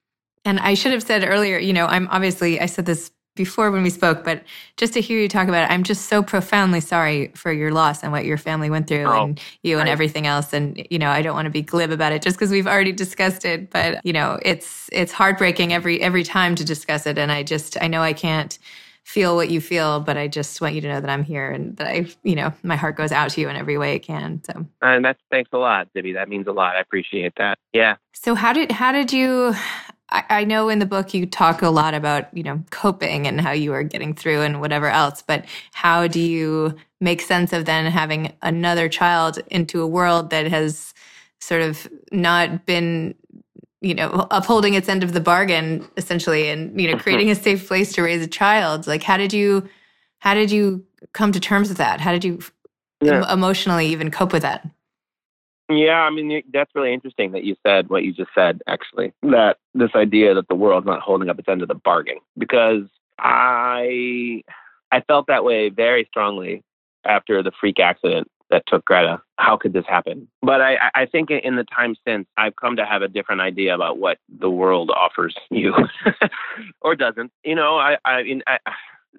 And 0.47 0.61
I 0.61 0.73
should 0.73 0.93
have 0.93 1.03
said 1.03 1.25
earlier, 1.25 1.59
you 1.59 1.75
know, 1.75 1.87
I'm 1.87 2.09
obviously 2.09 2.61
I 2.61 2.67
said 2.67 2.87
this 2.87 3.11
before 3.35 3.71
when 3.71 3.83
we 3.83 3.91
spoke, 3.91 4.25
but 4.25 4.43
just 4.77 4.93
to 4.93 5.01
hear 5.01 5.19
you 5.19 5.29
talk 5.29 5.49
about 5.49 5.65
it, 5.69 5.73
I'm 5.73 5.83
just 5.83 6.07
so 6.07 6.23
profoundly 6.23 6.81
sorry 6.81 7.33
for 7.35 7.53
your 7.53 7.73
loss 7.73 8.03
and 8.03 8.13
what 8.13 8.25
your 8.25 8.39
family 8.39 8.71
went 8.71 8.87
through 8.87 9.07
oh, 9.07 9.25
and 9.25 9.41
you 9.63 9.79
and 9.79 9.89
I, 9.89 9.93
everything 9.93 10.27
else. 10.27 10.53
And, 10.53 10.87
you 10.91 10.99
know, 10.99 11.11
I 11.11 11.23
don't 11.23 11.35
want 11.35 11.47
to 11.47 11.51
be 11.51 11.63
glib 11.63 11.91
about 11.91 12.13
it 12.13 12.23
just 12.23 12.37
because 12.37 12.51
we've 12.51 12.67
already 12.67 12.93
discussed 12.93 13.45
it, 13.45 13.71
but 13.71 14.01
you 14.05 14.13
know, 14.13 14.39
it's, 14.43 14.89
it's 14.93 15.13
heartbreaking 15.13 15.73
every, 15.73 16.01
every 16.01 16.23
time 16.23 16.55
to 16.55 16.65
discuss 16.65 17.06
it. 17.06 17.19
And 17.19 17.32
I 17.32 17.43
just, 17.43 17.81
I 17.82 17.89
know 17.89 18.03
I 18.03 18.13
can't 18.13 18.58
feel 19.03 19.37
what 19.37 19.51
you 19.51 19.61
feel, 19.61 20.01
but 20.01 20.17
I 20.17 20.29
just 20.29 20.61
want 20.61 20.75
you 20.75 20.81
to 20.81 20.89
know 20.89 21.01
that 21.01 21.11
I'm 21.11 21.25
here 21.25 21.51
and 21.51 21.77
that 21.77 21.87
I, 21.87 22.06
you 22.23 22.35
know, 22.35 22.55
my 22.63 22.77
heart 22.77 22.97
goes 22.97 23.13
out 23.13 23.31
to 23.31 23.41
you 23.41 23.51
in 23.51 23.56
every 23.56 23.77
way 23.77 23.94
it 23.94 23.99
can. 23.99 24.43
So, 24.44 24.65
and 24.81 25.05
that's, 25.05 25.20
thanks 25.31 25.51
a 25.53 25.58
lot, 25.58 25.89
Zibby. 25.94 26.15
That 26.15 26.29
means 26.29 26.47
a 26.47 26.53
lot. 26.53 26.77
I 26.77 26.81
appreciate 26.81 27.35
that. 27.37 27.58
Yeah. 27.75 27.97
So 28.13 28.35
how 28.35 28.55
did, 28.55 28.73
how 28.73 28.93
did 28.93 29.13
you, 29.13 29.55
I, 30.11 30.25
I 30.31 30.44
know 30.44 30.69
in 30.69 30.79
the 30.79 30.87
book 30.87 31.15
you 31.15 31.27
talk 31.27 31.63
a 31.63 31.70
lot 31.70 31.94
about, 31.94 32.34
you 32.37 32.43
know, 32.43 32.63
coping 32.70 33.27
and 33.27 33.41
how 33.41 33.53
you 33.53 33.73
are 33.73 33.82
getting 33.82 34.15
through 34.15 34.43
and 34.43 34.61
whatever 34.61 34.89
else, 34.89 35.23
but 35.23 35.44
how 35.73 36.06
do 36.06 36.20
you 36.20 36.75
make 37.01 37.20
sense 37.20 37.53
of 37.53 37.65
then 37.65 37.91
having 37.91 38.32
another 38.43 38.89
child 38.89 39.39
into 39.51 39.81
a 39.82 39.87
world 39.87 40.31
that 40.31 40.46
has 40.46 40.94
sort 41.41 41.63
of 41.63 41.89
not 42.11 42.65
been 42.67 43.15
you 43.81 43.94
know 43.94 44.27
upholding 44.31 44.73
its 44.73 44.89
end 44.89 45.05
of 45.05 45.13
the 45.13 45.20
bargain 45.20 45.87
essentially 45.99 46.49
and 46.49 46.81
you 46.81 46.91
know 46.91 46.96
creating 46.96 47.31
a 47.31 47.34
safe 47.34 47.69
place 47.69 47.93
to 47.93 48.03
raise 48.03 48.23
a 48.23 48.27
child? 48.27 48.87
Like 48.87 49.03
how 49.03 49.19
did 49.19 49.32
you 49.32 49.69
how 50.19 50.32
did 50.32 50.51
you 50.51 50.84
come 51.13 51.32
to 51.32 51.41
terms 51.41 51.69
with 51.69 51.79
that? 51.79 52.01
How 52.01 52.13
did 52.13 52.25
you 52.25 52.41
yeah. 53.03 53.31
emotionally 53.31 53.87
even 53.89 54.11
cope 54.11 54.32
with 54.32 54.43
that 54.43 54.67
yeah, 55.69 56.01
I 56.01 56.11
mean 56.11 56.43
that's 56.53 56.71
really 56.75 56.93
interesting 56.93 57.33
that 57.33 57.44
you 57.44 57.56
said 57.67 57.89
what 57.89 58.05
you 58.05 58.13
just 58.13 58.31
said. 58.35 58.61
Actually, 58.67 59.13
that 59.23 59.56
this 59.75 59.91
idea 59.94 60.35
that 60.35 60.49
the 60.49 60.55
world's 60.55 60.87
not 60.87 61.01
holding 61.01 61.31
up 61.31 61.39
its 61.39 61.49
end 61.49 61.63
of 61.63 61.69
the 61.69 61.75
bargain, 61.75 62.19
because 62.37 62.83
I 63.19 64.43
I 64.93 65.01
felt 65.01 65.27
that 65.29 65.44
way 65.44 65.71
very 65.71 66.06
strongly 66.11 66.63
after 67.05 67.43
the 67.43 67.53
freak 67.59 67.81
accident 67.81 68.29
that 68.51 68.65
took 68.67 68.85
Greta. 68.85 69.21
How 69.39 69.56
could 69.56 69.73
this 69.73 69.87
happen? 69.89 70.29
But 70.43 70.61
I, 70.61 70.77
I 70.94 71.06
think 71.06 71.31
in 71.31 71.56
the 71.56 71.65
time 71.65 71.97
since, 72.06 72.27
I've 72.37 72.55
come 72.56 72.77
to 72.77 72.85
have 72.85 73.03
a 73.03 73.09
different 73.09 73.41
idea 73.41 73.75
about 73.75 73.99
what 73.99 74.19
the 74.39 74.51
world 74.51 74.91
offers 74.91 75.35
you 75.51 75.75
or 76.83 76.94
doesn't. 76.94 77.33
You 77.43 77.56
know, 77.56 77.79
I, 77.79 77.97
I 78.05 78.23
mean, 78.23 78.43
I, 78.47 78.59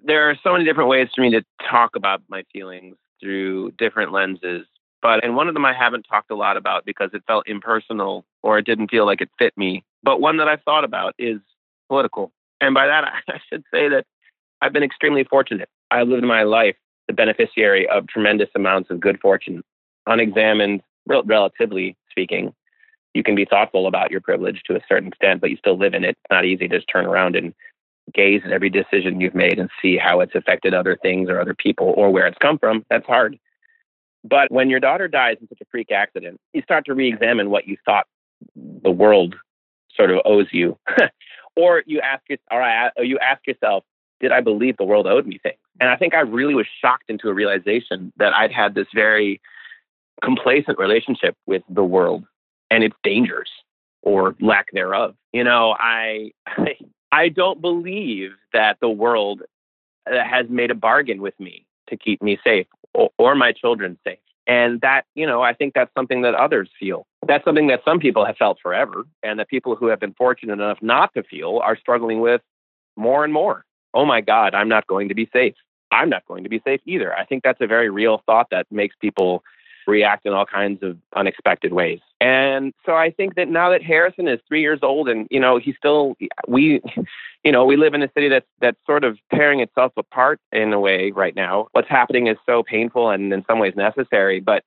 there 0.03 0.29
are 0.29 0.37
so 0.43 0.53
many 0.53 0.63
different 0.63 0.89
ways 0.89 1.09
for 1.13 1.21
me 1.21 1.31
to 1.31 1.43
talk 1.69 1.95
about 1.95 2.21
my 2.29 2.43
feelings 2.53 2.95
through 3.19 3.71
different 3.71 4.11
lenses 4.11 4.65
but 5.01 5.23
and 5.23 5.35
one 5.35 5.47
of 5.47 5.53
them 5.53 5.65
I 5.65 5.73
haven't 5.73 6.03
talked 6.03 6.31
a 6.31 6.35
lot 6.35 6.57
about 6.57 6.85
because 6.85 7.11
it 7.13 7.23
felt 7.27 7.47
impersonal 7.47 8.25
or 8.43 8.57
it 8.57 8.65
didn't 8.65 8.91
feel 8.91 9.05
like 9.05 9.21
it 9.21 9.29
fit 9.37 9.55
me. 9.57 9.83
But 10.03 10.21
one 10.21 10.37
that 10.37 10.47
I've 10.47 10.63
thought 10.63 10.83
about 10.83 11.15
is 11.17 11.39
political. 11.87 12.31
And 12.61 12.73
by 12.73 12.87
that 12.87 13.05
I 13.27 13.39
should 13.49 13.63
say 13.73 13.89
that 13.89 14.05
I've 14.61 14.73
been 14.73 14.83
extremely 14.83 15.23
fortunate. 15.23 15.69
I 15.91 16.03
lived 16.03 16.23
my 16.23 16.43
life 16.43 16.75
the 17.07 17.13
beneficiary 17.13 17.87
of 17.89 18.07
tremendous 18.07 18.49
amounts 18.55 18.89
of 18.89 18.99
good 18.99 19.19
fortune, 19.19 19.63
unexamined, 20.07 20.81
rel- 21.05 21.23
relatively 21.23 21.95
speaking. 22.09 22.53
You 23.13 23.23
can 23.23 23.35
be 23.35 23.45
thoughtful 23.45 23.87
about 23.87 24.11
your 24.11 24.21
privilege 24.21 24.61
to 24.65 24.75
a 24.75 24.81
certain 24.89 25.09
extent, 25.09 25.39
but 25.39 25.49
you 25.49 25.57
still 25.57 25.77
live 25.77 25.93
in 25.93 26.03
it. 26.03 26.09
It's 26.09 26.31
not 26.31 26.45
easy 26.45 26.67
to 26.67 26.77
just 26.77 26.89
turn 26.91 27.05
around 27.05 27.35
and 27.35 27.53
gaze 28.13 28.41
at 28.45 28.51
every 28.51 28.69
decision 28.69 29.21
you've 29.21 29.35
made 29.35 29.59
and 29.59 29.69
see 29.81 29.97
how 29.97 30.19
it's 30.19 30.35
affected 30.35 30.73
other 30.73 30.97
things 31.01 31.29
or 31.29 31.39
other 31.39 31.55
people 31.55 31.93
or 31.97 32.11
where 32.11 32.27
it's 32.27 32.37
come 32.39 32.57
from. 32.57 32.85
That's 32.89 33.05
hard. 33.05 33.39
But 34.27 34.51
when 34.51 34.69
your 34.69 34.79
daughter 34.79 35.07
dies 35.07 35.37
in 35.39 35.47
such 35.47 35.61
a 35.61 35.65
freak 35.69 35.91
accident, 35.91 36.39
you 36.53 36.61
start 36.63 36.85
to 36.85 36.93
re 36.93 37.07
examine 37.07 37.49
what 37.49 37.67
you 37.67 37.77
thought 37.85 38.07
the 38.55 38.91
world 38.91 39.35
sort 39.95 40.09
of 40.11 40.19
owes 40.25 40.47
you. 40.51 40.77
or 41.55 41.83
you 41.85 42.01
ask, 42.01 42.23
or 42.51 43.03
you 43.03 43.19
ask 43.19 43.45
yourself, 43.45 43.83
did 44.19 44.31
I 44.31 44.41
believe 44.41 44.77
the 44.77 44.83
world 44.83 45.05
owed 45.05 45.27
me 45.27 45.39
things? 45.43 45.59
And 45.79 45.89
I 45.89 45.95
think 45.95 46.15
I 46.15 46.21
really 46.21 46.55
was 46.55 46.65
shocked 46.81 47.05
into 47.09 47.29
a 47.29 47.33
realization 47.33 48.11
that 48.17 48.33
I'd 48.33 48.51
had 48.51 48.73
this 48.73 48.87
very 48.93 49.41
complacent 50.23 50.79
relationship 50.79 51.35
with 51.45 51.61
the 51.69 51.83
world 51.83 52.23
and 52.71 52.83
its 52.83 52.95
dangers 53.03 53.49
or 54.01 54.35
lack 54.39 54.71
thereof. 54.71 55.15
You 55.33 55.43
know, 55.43 55.75
I, 55.77 56.31
I, 57.11 57.29
don't 57.29 57.61
believe 57.61 58.31
that 58.53 58.77
the 58.79 58.89
world 58.89 59.41
uh, 60.09 60.23
has 60.23 60.45
made 60.49 60.71
a 60.71 60.75
bargain 60.75 61.21
with 61.21 61.37
me 61.39 61.65
to 61.89 61.97
keep 61.97 62.21
me 62.23 62.39
safe 62.43 62.67
or, 63.17 63.35
my 63.35 63.51
children 63.51 63.97
safe. 64.03 64.19
And 64.47 64.79
that, 64.81 65.05
you 65.15 65.25
know, 65.25 65.41
I 65.41 65.53
think 65.53 65.73
that's 65.73 65.91
something 65.97 66.21
that 66.21 66.35
others 66.35 66.69
feel. 66.79 67.07
That's 67.27 67.43
something 67.43 67.67
that 67.67 67.81
some 67.83 67.99
people 67.99 68.25
have 68.25 68.37
felt 68.37 68.59
forever, 68.61 69.05
and 69.23 69.39
that 69.39 69.49
people 69.49 69.75
who 69.75 69.87
have 69.87 69.99
been 69.99 70.13
fortunate 70.13 70.53
enough 70.53 70.77
not 70.81 71.13
to 71.15 71.23
feel 71.23 71.59
are 71.63 71.75
struggling 71.75 72.21
with 72.21 72.41
more 72.95 73.23
and 73.23 73.33
more. 73.33 73.65
Oh 73.93 74.05
my 74.05 74.21
God, 74.21 74.53
I'm 74.53 74.69
not 74.69 74.85
going 74.87 75.09
to 75.09 75.15
be 75.15 75.29
safe. 75.33 75.55
I'm 75.91 76.09
not 76.09 76.25
going 76.27 76.43
to 76.43 76.49
be 76.49 76.61
safe 76.63 76.81
either. 76.85 77.15
I 77.15 77.25
think 77.25 77.43
that's 77.43 77.61
a 77.61 77.67
very 77.67 77.89
real 77.89 78.21
thought 78.25 78.47
that 78.51 78.67
makes 78.71 78.95
people 78.99 79.43
react 79.87 80.25
in 80.25 80.33
all 80.33 80.45
kinds 80.45 80.81
of 80.83 80.97
unexpected 81.15 81.73
ways. 81.73 81.99
And 82.21 82.73
so 82.85 82.95
I 82.95 83.11
think 83.11 83.35
that 83.35 83.47
now 83.47 83.69
that 83.69 83.83
Harrison 83.83 84.27
is 84.27 84.39
three 84.47 84.61
years 84.61 84.79
old 84.81 85.09
and, 85.09 85.27
you 85.29 85.39
know, 85.39 85.57
he's 85.57 85.75
still, 85.77 86.15
we, 86.47 86.81
you 87.43 87.51
know, 87.51 87.65
we 87.65 87.77
live 87.77 87.93
in 87.93 88.01
a 88.01 88.09
city 88.13 88.29
that's, 88.29 88.47
that's 88.61 88.77
sort 88.85 89.03
of 89.03 89.17
tearing 89.33 89.59
itself 89.59 89.93
apart 89.97 90.39
in 90.51 90.73
a 90.73 90.79
way 90.79 91.11
right 91.11 91.35
now. 91.35 91.67
What's 91.73 91.89
happening 91.89 92.27
is 92.27 92.37
so 92.45 92.63
painful 92.63 93.09
and 93.09 93.31
in 93.31 93.43
some 93.47 93.59
ways 93.59 93.73
necessary, 93.75 94.39
but 94.39 94.63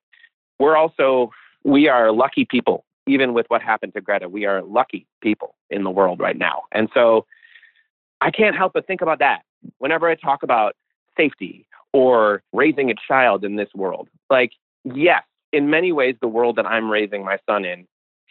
we're 0.58 0.76
also, 0.76 1.30
we 1.64 1.88
are 1.88 2.12
lucky 2.12 2.44
people. 2.44 2.84
Even 3.06 3.32
with 3.32 3.46
what 3.48 3.62
happened 3.62 3.94
to 3.94 4.02
Greta, 4.02 4.28
we 4.28 4.44
are 4.44 4.62
lucky 4.62 5.06
people 5.22 5.54
in 5.70 5.82
the 5.82 5.90
world 5.90 6.20
right 6.20 6.36
now. 6.36 6.64
And 6.72 6.90
so 6.92 7.24
I 8.20 8.30
can't 8.30 8.54
help 8.54 8.74
but 8.74 8.86
think 8.86 9.00
about 9.00 9.18
that 9.20 9.42
whenever 9.78 10.08
I 10.08 10.14
talk 10.14 10.42
about 10.42 10.76
safety 11.16 11.66
or 11.94 12.42
raising 12.52 12.90
a 12.90 12.94
child 13.08 13.44
in 13.46 13.56
this 13.56 13.70
world. 13.74 14.08
Like, 14.28 14.52
yes, 14.94 15.22
in 15.52 15.70
many 15.70 15.92
ways, 15.92 16.16
the 16.20 16.28
world 16.28 16.56
that 16.56 16.66
I'm 16.66 16.90
raising 16.90 17.24
my 17.24 17.38
son 17.48 17.64
in 17.64 17.86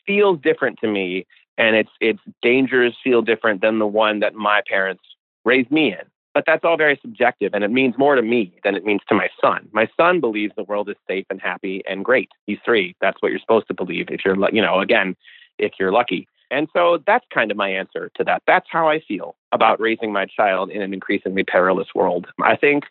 feels 0.05 0.39
different 0.41 0.79
to 0.79 0.87
me, 0.87 1.25
and 1.57 1.75
its 1.75 1.89
its 1.99 2.19
dangers 2.41 2.95
feel 3.03 3.21
different 3.21 3.61
than 3.61 3.79
the 3.79 3.87
one 3.87 4.19
that 4.19 4.35
my 4.35 4.61
parents 4.67 5.03
raised 5.45 5.71
me 5.71 5.91
in. 5.93 6.05
But 6.33 6.43
that's 6.45 6.63
all 6.63 6.77
very 6.77 6.99
subjective, 7.01 7.55
and 7.55 7.63
it 7.63 7.71
means 7.71 7.95
more 7.97 8.13
to 8.13 8.21
me 8.21 8.53
than 8.63 8.75
it 8.75 8.85
means 8.85 9.01
to 9.09 9.15
my 9.15 9.27
son. 9.41 9.67
My 9.71 9.89
son 9.97 10.19
believes 10.19 10.53
the 10.55 10.63
world 10.63 10.87
is 10.87 10.95
safe 11.07 11.25
and 11.31 11.41
happy 11.41 11.81
and 11.89 12.05
great. 12.05 12.29
He's 12.45 12.59
three. 12.63 12.95
That's 13.01 13.19
what 13.21 13.31
you're 13.31 13.39
supposed 13.39 13.67
to 13.69 13.73
believe 13.73 14.09
if 14.11 14.23
you're, 14.23 14.37
you 14.51 14.61
know, 14.61 14.79
again, 14.79 15.15
if 15.57 15.73
you're 15.79 15.91
lucky. 15.91 16.27
And 16.51 16.67
so 16.73 16.99
that's 17.07 17.25
kind 17.33 17.49
of 17.49 17.57
my 17.57 17.69
answer 17.69 18.11
to 18.15 18.23
that. 18.25 18.43
That's 18.45 18.67
how 18.69 18.87
I 18.87 19.01
feel 19.07 19.35
about 19.51 19.81
raising 19.81 20.13
my 20.13 20.27
child 20.27 20.69
in 20.69 20.81
an 20.81 20.93
increasingly 20.93 21.43
perilous 21.43 21.87
world. 21.95 22.27
I 22.43 22.55
think, 22.55 22.83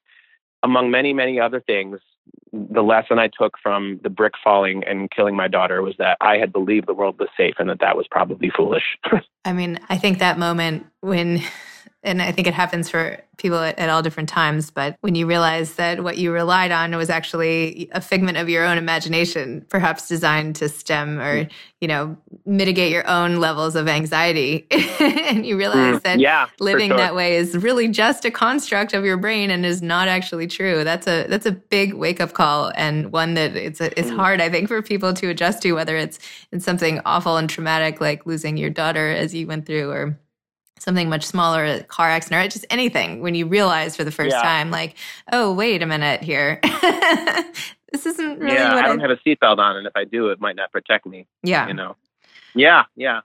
among 0.63 0.91
many, 0.91 1.13
many 1.13 1.39
other 1.39 1.61
things, 1.61 2.01
the 2.53 2.83
lesson 2.83 3.19
I 3.19 3.29
took 3.29 3.59
from 3.63 4.01
the 4.03 4.11
brick 4.11 4.35
falling 4.43 4.83
and 4.85 5.11
killing 5.11 5.37
my 5.37 5.49
daughter 5.49 5.83
was 5.83 5.95
that 5.99 6.17
I 6.21 6.39
had 6.39 6.53
believed 6.53 6.87
the 6.87 6.95
world 6.95 7.19
was 7.19 7.29
safe 7.37 7.55
and 7.59 7.69
that 7.69 7.81
that 7.81 7.97
was 7.97 8.07
probably 8.11 8.51
foolish. 8.51 8.99
I 9.45 9.53
mean, 9.53 9.79
I 9.89 9.99
think 9.99 10.19
that 10.19 10.39
moment 10.39 10.87
when 11.01 11.43
and 12.07 12.23
I 12.23 12.31
think 12.31 12.47
it 12.47 12.55
happens 12.55 12.89
for 12.89 13.21
people 13.37 13.59
at, 13.59 13.79
at, 13.79 13.91
all 13.91 14.01
different 14.01 14.29
times. 14.29 14.71
But 14.71 14.97
when 15.01 15.15
you 15.15 15.27
realize 15.27 15.75
that 15.75 16.03
what 16.03 16.17
you 16.17 16.33
relied 16.33 16.71
on 16.71 16.97
was 16.97 17.11
actually 17.11 17.91
a 17.93 18.01
figment 18.01 18.39
of 18.39 18.49
your 18.49 18.65
own 18.65 18.79
imagination, 18.79 19.67
perhaps 19.69 20.09
designed 20.09 20.57
to 20.57 20.69
stem 20.69 21.21
or 21.21 21.49
you 21.81 21.89
know 21.89 22.17
mitigate 22.47 22.93
your 22.93 23.07
own 23.09 23.41
levels 23.41 23.75
of 23.75 23.89
anxiety, 23.89 24.67
and 24.71 25.45
you 25.45 25.59
realize 25.59 25.97
mm, 25.97 26.03
that 26.03 26.21
yeah, 26.21 26.47
living 26.61 26.91
sure. 26.91 26.97
that 26.97 27.15
way 27.15 27.37
is 27.37 27.57
really 27.57 27.89
just 27.89 28.25
a 28.25 28.31
construct 28.31 28.95
of 28.95 29.05
your 29.05 29.17
brain 29.17 29.51
and 29.51 29.67
is 29.67 29.83
not 29.83 30.09
actually 30.09 30.47
true. 30.47 30.85
That's 30.85 31.09
a 31.09 31.27
that's 31.27 31.45
a 31.45 31.53
big 31.53 31.93
wake 31.93 32.21
up 32.21 32.33
call 32.33 32.73
and 32.77 33.13
one 33.13 33.35
that 33.35 33.57
it's 33.57 33.81
a, 33.81 33.99
it's 33.99 34.11
mm. 34.11 34.17
hard 34.17 34.41
I 34.41 34.49
think 34.49 34.69
for 34.69 34.81
people 34.81 35.13
to 35.15 35.29
adjust 35.29 35.61
to, 35.63 35.73
whether 35.73 35.97
it's 35.97 36.21
in 36.53 36.61
something 36.61 37.01
awful 37.05 37.37
and 37.37 37.51
traumatic 37.51 38.01
like 38.01 38.25
losing 38.27 38.57
your 38.57 38.71
daughter 38.71 39.11
as 39.11 39.35
you 39.35 39.49
went 39.49 39.67
through, 39.67 39.91
or 39.91 40.19
something 40.79 41.09
much 41.09 41.25
smaller, 41.25 41.65
a 41.65 41.83
car 41.85 42.09
accident, 42.09 42.47
or 42.47 42.49
just 42.49 42.67
anything, 42.71 43.21
when 43.21 43.35
you 43.35 43.47
realize 43.47 43.97
for 43.97 44.05
the 44.05 44.11
first 44.11 44.35
yeah. 44.37 44.43
time, 44.43 44.71
like, 44.71 44.95
oh, 45.33 45.53
wait 45.53 45.83
a 45.83 45.87
minute 45.87 46.23
here. 46.23 46.61
this 47.93 48.07
isn't 48.07 48.39
really 48.39 48.55
yeah, 48.55 48.75
I 48.75 48.83
don't 48.83 49.01
I... 49.01 49.09
have 49.09 49.11
a 49.11 49.29
seatbelt 49.29 49.59
on, 49.59 49.77
and 49.77 49.87
if 49.87 49.93
I 49.97 50.05
do, 50.05 50.29
it 50.29 50.41
might 50.41 50.57
not 50.57 50.73
protect 50.73 51.07
me. 51.07 51.27
Yeah. 51.43 51.67
You 51.69 51.75
know? 51.75 51.97
Yeah, 52.55 52.85
yeah. 52.95 53.21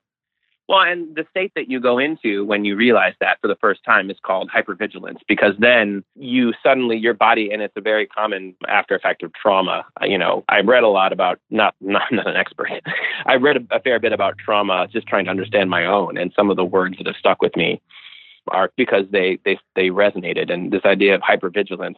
Well, 0.70 0.82
and 0.82 1.15
the 1.15 1.25
state 1.30 1.51
that 1.56 1.70
you 1.70 1.80
go 1.80 1.98
into 1.98 2.46
when 2.46 2.63
you 2.63 2.75
realize 2.75 3.13
that 3.20 3.39
for 3.41 3.48
the 3.48 3.58
first 3.58 3.84
time 3.84 4.10
is 4.10 4.18
called 4.24 4.50
hypervigilance 4.50 5.18
because 5.27 5.53
then 5.60 6.03
you 6.15 6.53
suddenly 6.63 6.98
your 6.98 7.13
body 7.13 7.51
and 7.51 7.62
it's 7.62 7.75
a 7.75 7.82
very 7.82 8.08
common 8.08 8.56
after 8.70 8.96
effect 8.96 9.24
of 9.24 9.34
trauma. 9.34 9.84
You 10.01 10.18
know, 10.18 10.46
I 10.48 10.62
read 10.62 10.84
a 10.84 10.88
lot 10.88 11.12
about 11.12 11.39
not 11.50 11.75
not, 11.82 12.03
not 12.12 12.27
an 12.27 12.38
expert. 12.38 12.70
I 13.25 13.36
read 13.36 13.58
a, 13.58 13.75
a 13.75 13.80
fair 13.82 14.00
bit 14.00 14.13
about 14.13 14.38
trauma 14.38 14.88
just 14.91 15.08
trying 15.08 15.25
to 15.25 15.32
understand 15.32 15.70
my 15.70 15.86
own 15.86 16.18
and 16.18 16.32
some 16.36 16.50
of 16.50 16.56
the 16.56 16.65
words 16.65 16.98
that 16.98 17.08
have 17.08 17.18
stuck 17.18 17.41
with 17.41 17.56
me 17.56 17.82
are 18.48 18.72
because 18.77 19.06
they 19.12 19.39
they 19.44 19.60
they 19.75 19.89
resonated 19.89 20.51
and 20.51 20.72
this 20.72 20.86
idea 20.86 21.15
of 21.15 21.22
hypervigilance 21.22 21.96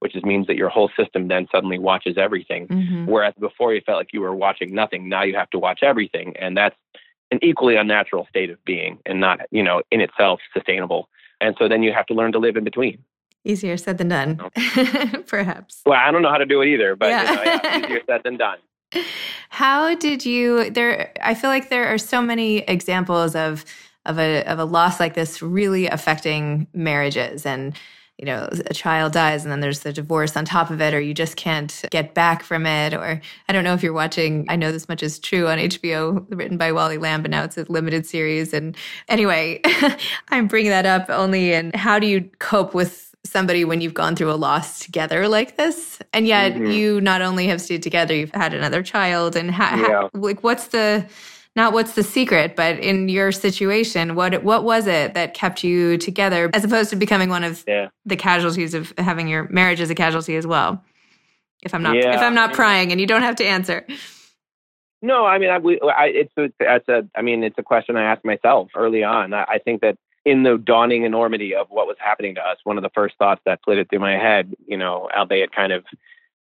which 0.00 0.12
just 0.12 0.26
means 0.26 0.46
that 0.46 0.56
your 0.56 0.68
whole 0.68 0.90
system 0.98 1.28
then 1.28 1.46
suddenly 1.50 1.78
watches 1.78 2.18
everything. 2.18 2.68
Mm-hmm. 2.68 3.06
Whereas 3.06 3.32
before 3.40 3.72
you 3.72 3.80
felt 3.86 3.96
like 3.96 4.12
you 4.12 4.20
were 4.20 4.34
watching 4.34 4.74
nothing, 4.74 5.08
now 5.08 5.22
you 5.22 5.34
have 5.34 5.48
to 5.50 5.58
watch 5.58 5.80
everything. 5.82 6.34
And 6.38 6.54
that's 6.54 6.76
an 7.34 7.40
equally 7.42 7.76
unnatural 7.76 8.26
state 8.28 8.50
of 8.50 8.64
being 8.64 8.98
and 9.06 9.20
not, 9.20 9.40
you 9.50 9.62
know, 9.62 9.82
in 9.90 10.00
itself 10.00 10.40
sustainable. 10.52 11.08
And 11.40 11.56
so 11.58 11.68
then 11.68 11.82
you 11.82 11.92
have 11.92 12.06
to 12.06 12.14
learn 12.14 12.32
to 12.32 12.38
live 12.38 12.56
in 12.56 12.64
between. 12.64 12.98
Easier 13.44 13.76
said 13.76 13.98
than 13.98 14.08
done, 14.08 14.40
perhaps. 15.26 15.82
Well, 15.84 16.00
I 16.00 16.10
don't 16.10 16.22
know 16.22 16.30
how 16.30 16.38
to 16.38 16.46
do 16.46 16.62
it 16.62 16.68
either, 16.68 16.96
but 16.96 17.08
yeah. 17.08 17.30
You 17.30 17.36
know, 17.36 17.42
yeah, 17.44 17.78
easier 17.84 18.00
said 18.06 18.22
than 18.24 18.36
done. 18.38 18.58
How 19.50 19.94
did 19.94 20.24
you 20.24 20.70
there 20.70 21.12
I 21.20 21.34
feel 21.34 21.50
like 21.50 21.68
there 21.68 21.86
are 21.92 21.98
so 21.98 22.22
many 22.22 22.58
examples 22.58 23.34
of 23.34 23.64
of 24.06 24.18
a 24.18 24.44
of 24.44 24.58
a 24.58 24.64
loss 24.64 24.98
like 25.00 25.14
this 25.14 25.42
really 25.42 25.86
affecting 25.86 26.66
marriages 26.72 27.44
and 27.44 27.76
you 28.18 28.26
know, 28.26 28.48
a 28.66 28.74
child 28.74 29.12
dies 29.12 29.42
and 29.42 29.50
then 29.50 29.60
there's 29.60 29.80
the 29.80 29.92
divorce 29.92 30.36
on 30.36 30.44
top 30.44 30.70
of 30.70 30.80
it, 30.80 30.94
or 30.94 31.00
you 31.00 31.14
just 31.14 31.36
can't 31.36 31.84
get 31.90 32.14
back 32.14 32.42
from 32.42 32.64
it. 32.64 32.94
Or 32.94 33.20
I 33.48 33.52
don't 33.52 33.64
know 33.64 33.74
if 33.74 33.82
you're 33.82 33.92
watching, 33.92 34.46
I 34.48 34.56
know 34.56 34.70
this 34.70 34.88
much 34.88 35.02
is 35.02 35.18
true 35.18 35.48
on 35.48 35.58
HBO, 35.58 36.24
written 36.30 36.56
by 36.56 36.70
Wally 36.70 36.98
Lamb, 36.98 37.22
but 37.22 37.30
now 37.30 37.42
it's 37.42 37.58
a 37.58 37.64
limited 37.68 38.06
series. 38.06 38.54
And 38.54 38.76
anyway, 39.08 39.60
I'm 40.28 40.46
bringing 40.46 40.70
that 40.70 40.86
up 40.86 41.10
only 41.10 41.52
in 41.52 41.72
how 41.74 41.98
do 41.98 42.06
you 42.06 42.30
cope 42.38 42.72
with 42.72 43.14
somebody 43.24 43.64
when 43.64 43.80
you've 43.80 43.94
gone 43.94 44.14
through 44.14 44.30
a 44.30 44.36
loss 44.36 44.78
together 44.80 45.28
like 45.28 45.56
this 45.56 45.98
and 46.12 46.26
yet 46.26 46.52
mm-hmm. 46.52 46.66
you 46.66 47.00
not 47.00 47.22
only 47.22 47.46
have 47.46 47.58
stayed 47.58 47.82
together 47.82 48.14
you've 48.14 48.30
had 48.34 48.52
another 48.52 48.82
child 48.82 49.34
and 49.34 49.50
ha- 49.50 49.76
yeah. 49.78 49.86
ha- 49.86 50.08
like 50.12 50.44
what's 50.44 50.68
the 50.68 51.04
not 51.56 51.72
what's 51.72 51.94
the 51.94 52.02
secret, 52.02 52.56
but 52.56 52.78
in 52.78 53.08
your 53.08 53.30
situation, 53.32 54.14
what 54.14 54.42
what 54.42 54.64
was 54.64 54.86
it 54.86 55.14
that 55.14 55.34
kept 55.34 55.62
you 55.62 55.96
together 55.98 56.50
as 56.52 56.64
opposed 56.64 56.90
to 56.90 56.96
becoming 56.96 57.28
one 57.28 57.44
of 57.44 57.64
yeah. 57.66 57.88
the 58.04 58.16
casualties 58.16 58.74
of 58.74 58.92
having 58.98 59.28
your 59.28 59.48
marriage 59.48 59.80
as 59.80 59.90
a 59.90 59.94
casualty 59.94 60.36
as 60.36 60.46
well? 60.46 60.82
If 61.62 61.74
I'm 61.74 61.82
not 61.82 61.96
yeah. 61.96 62.14
if 62.14 62.20
I'm 62.20 62.34
not 62.34 62.52
prying, 62.52 62.90
and 62.92 63.00
you 63.00 63.06
don't 63.06 63.22
have 63.22 63.36
to 63.36 63.44
answer. 63.44 63.86
No, 65.04 65.26
I 65.26 65.38
mean, 65.38 65.50
I, 65.50 65.58
we, 65.58 65.78
I, 65.82 66.06
it's, 66.06 66.32
it's 66.38 66.88
a, 66.88 67.06
I 67.14 67.20
mean, 67.20 67.44
it's 67.44 67.58
a 67.58 67.62
question 67.62 67.94
I 67.94 68.04
asked 68.04 68.24
myself 68.24 68.70
early 68.74 69.04
on. 69.04 69.34
I, 69.34 69.42
I 69.42 69.58
think 69.58 69.82
that 69.82 69.98
in 70.24 70.44
the 70.44 70.56
dawning 70.56 71.04
enormity 71.04 71.54
of 71.54 71.66
what 71.68 71.86
was 71.86 71.98
happening 72.00 72.34
to 72.36 72.40
us, 72.40 72.56
one 72.64 72.78
of 72.78 72.82
the 72.82 72.90
first 72.94 73.14
thoughts 73.18 73.42
that 73.44 73.60
flitted 73.62 73.90
through 73.90 73.98
my 73.98 74.12
head, 74.12 74.54
you 74.66 74.78
know, 74.78 75.10
albeit 75.14 75.54
kind 75.54 75.72
of 75.72 75.84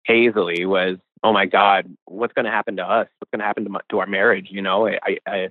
hazily, 0.05 0.67
was 0.67 0.99
oh 1.23 1.33
my 1.33 1.47
God, 1.47 1.95
what's 2.07 2.33
going 2.33 2.47
to 2.47 2.51
happen 2.51 2.77
to 2.77 2.83
us? 2.83 3.09
What's 3.19 3.31
going 3.31 3.41
to 3.41 3.47
happen 3.47 3.65
to, 3.65 3.71
my, 3.71 3.81
to 3.91 3.99
our 3.99 4.07
marriage? 4.07 4.49
You 4.51 4.63
know, 4.63 4.89
I, 4.89 5.19
I, 5.27 5.49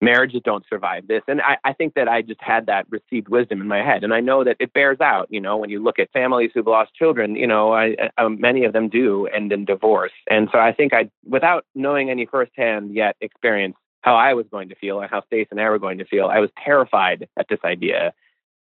marriages 0.00 0.42
don't 0.44 0.64
survive 0.68 1.08
this. 1.08 1.22
And 1.28 1.40
I, 1.40 1.56
I 1.64 1.72
think 1.72 1.94
that 1.94 2.08
I 2.08 2.22
just 2.22 2.40
had 2.40 2.66
that 2.66 2.86
received 2.90 3.28
wisdom 3.28 3.60
in 3.60 3.68
my 3.68 3.82
head. 3.82 4.04
And 4.04 4.14
I 4.14 4.20
know 4.20 4.44
that 4.44 4.56
it 4.60 4.72
bears 4.72 5.00
out, 5.00 5.26
you 5.30 5.40
know, 5.40 5.56
when 5.56 5.70
you 5.70 5.82
look 5.82 5.98
at 5.98 6.10
families 6.12 6.50
who've 6.54 6.66
lost 6.66 6.94
children, 6.94 7.34
you 7.36 7.46
know, 7.46 7.72
I, 7.72 7.96
I, 8.16 8.22
um, 8.22 8.40
many 8.40 8.64
of 8.64 8.72
them 8.72 8.88
do 8.88 9.26
end 9.26 9.52
in 9.52 9.64
divorce. 9.64 10.12
And 10.30 10.48
so 10.52 10.58
I 10.58 10.72
think 10.72 10.92
I, 10.92 11.10
without 11.24 11.64
knowing 11.74 12.10
any 12.10 12.26
firsthand 12.26 12.94
yet 12.94 13.16
experience 13.20 13.76
how 14.02 14.14
I 14.14 14.34
was 14.34 14.46
going 14.50 14.68
to 14.68 14.76
feel 14.76 15.00
and 15.00 15.10
how 15.10 15.24
Stace 15.26 15.48
and 15.50 15.60
I 15.60 15.68
were 15.68 15.78
going 15.78 15.98
to 15.98 16.04
feel, 16.04 16.26
I 16.26 16.38
was 16.38 16.50
terrified 16.64 17.28
at 17.38 17.46
this 17.48 17.58
idea. 17.64 18.12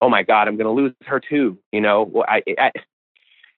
Oh 0.01 0.09
my 0.09 0.23
God, 0.23 0.47
I'm 0.47 0.57
going 0.57 0.75
to 0.75 0.81
lose 0.81 0.93
her 1.05 1.19
too. 1.19 1.57
You 1.71 1.81
know, 1.81 2.25
I, 2.27 2.41
I 2.57 2.71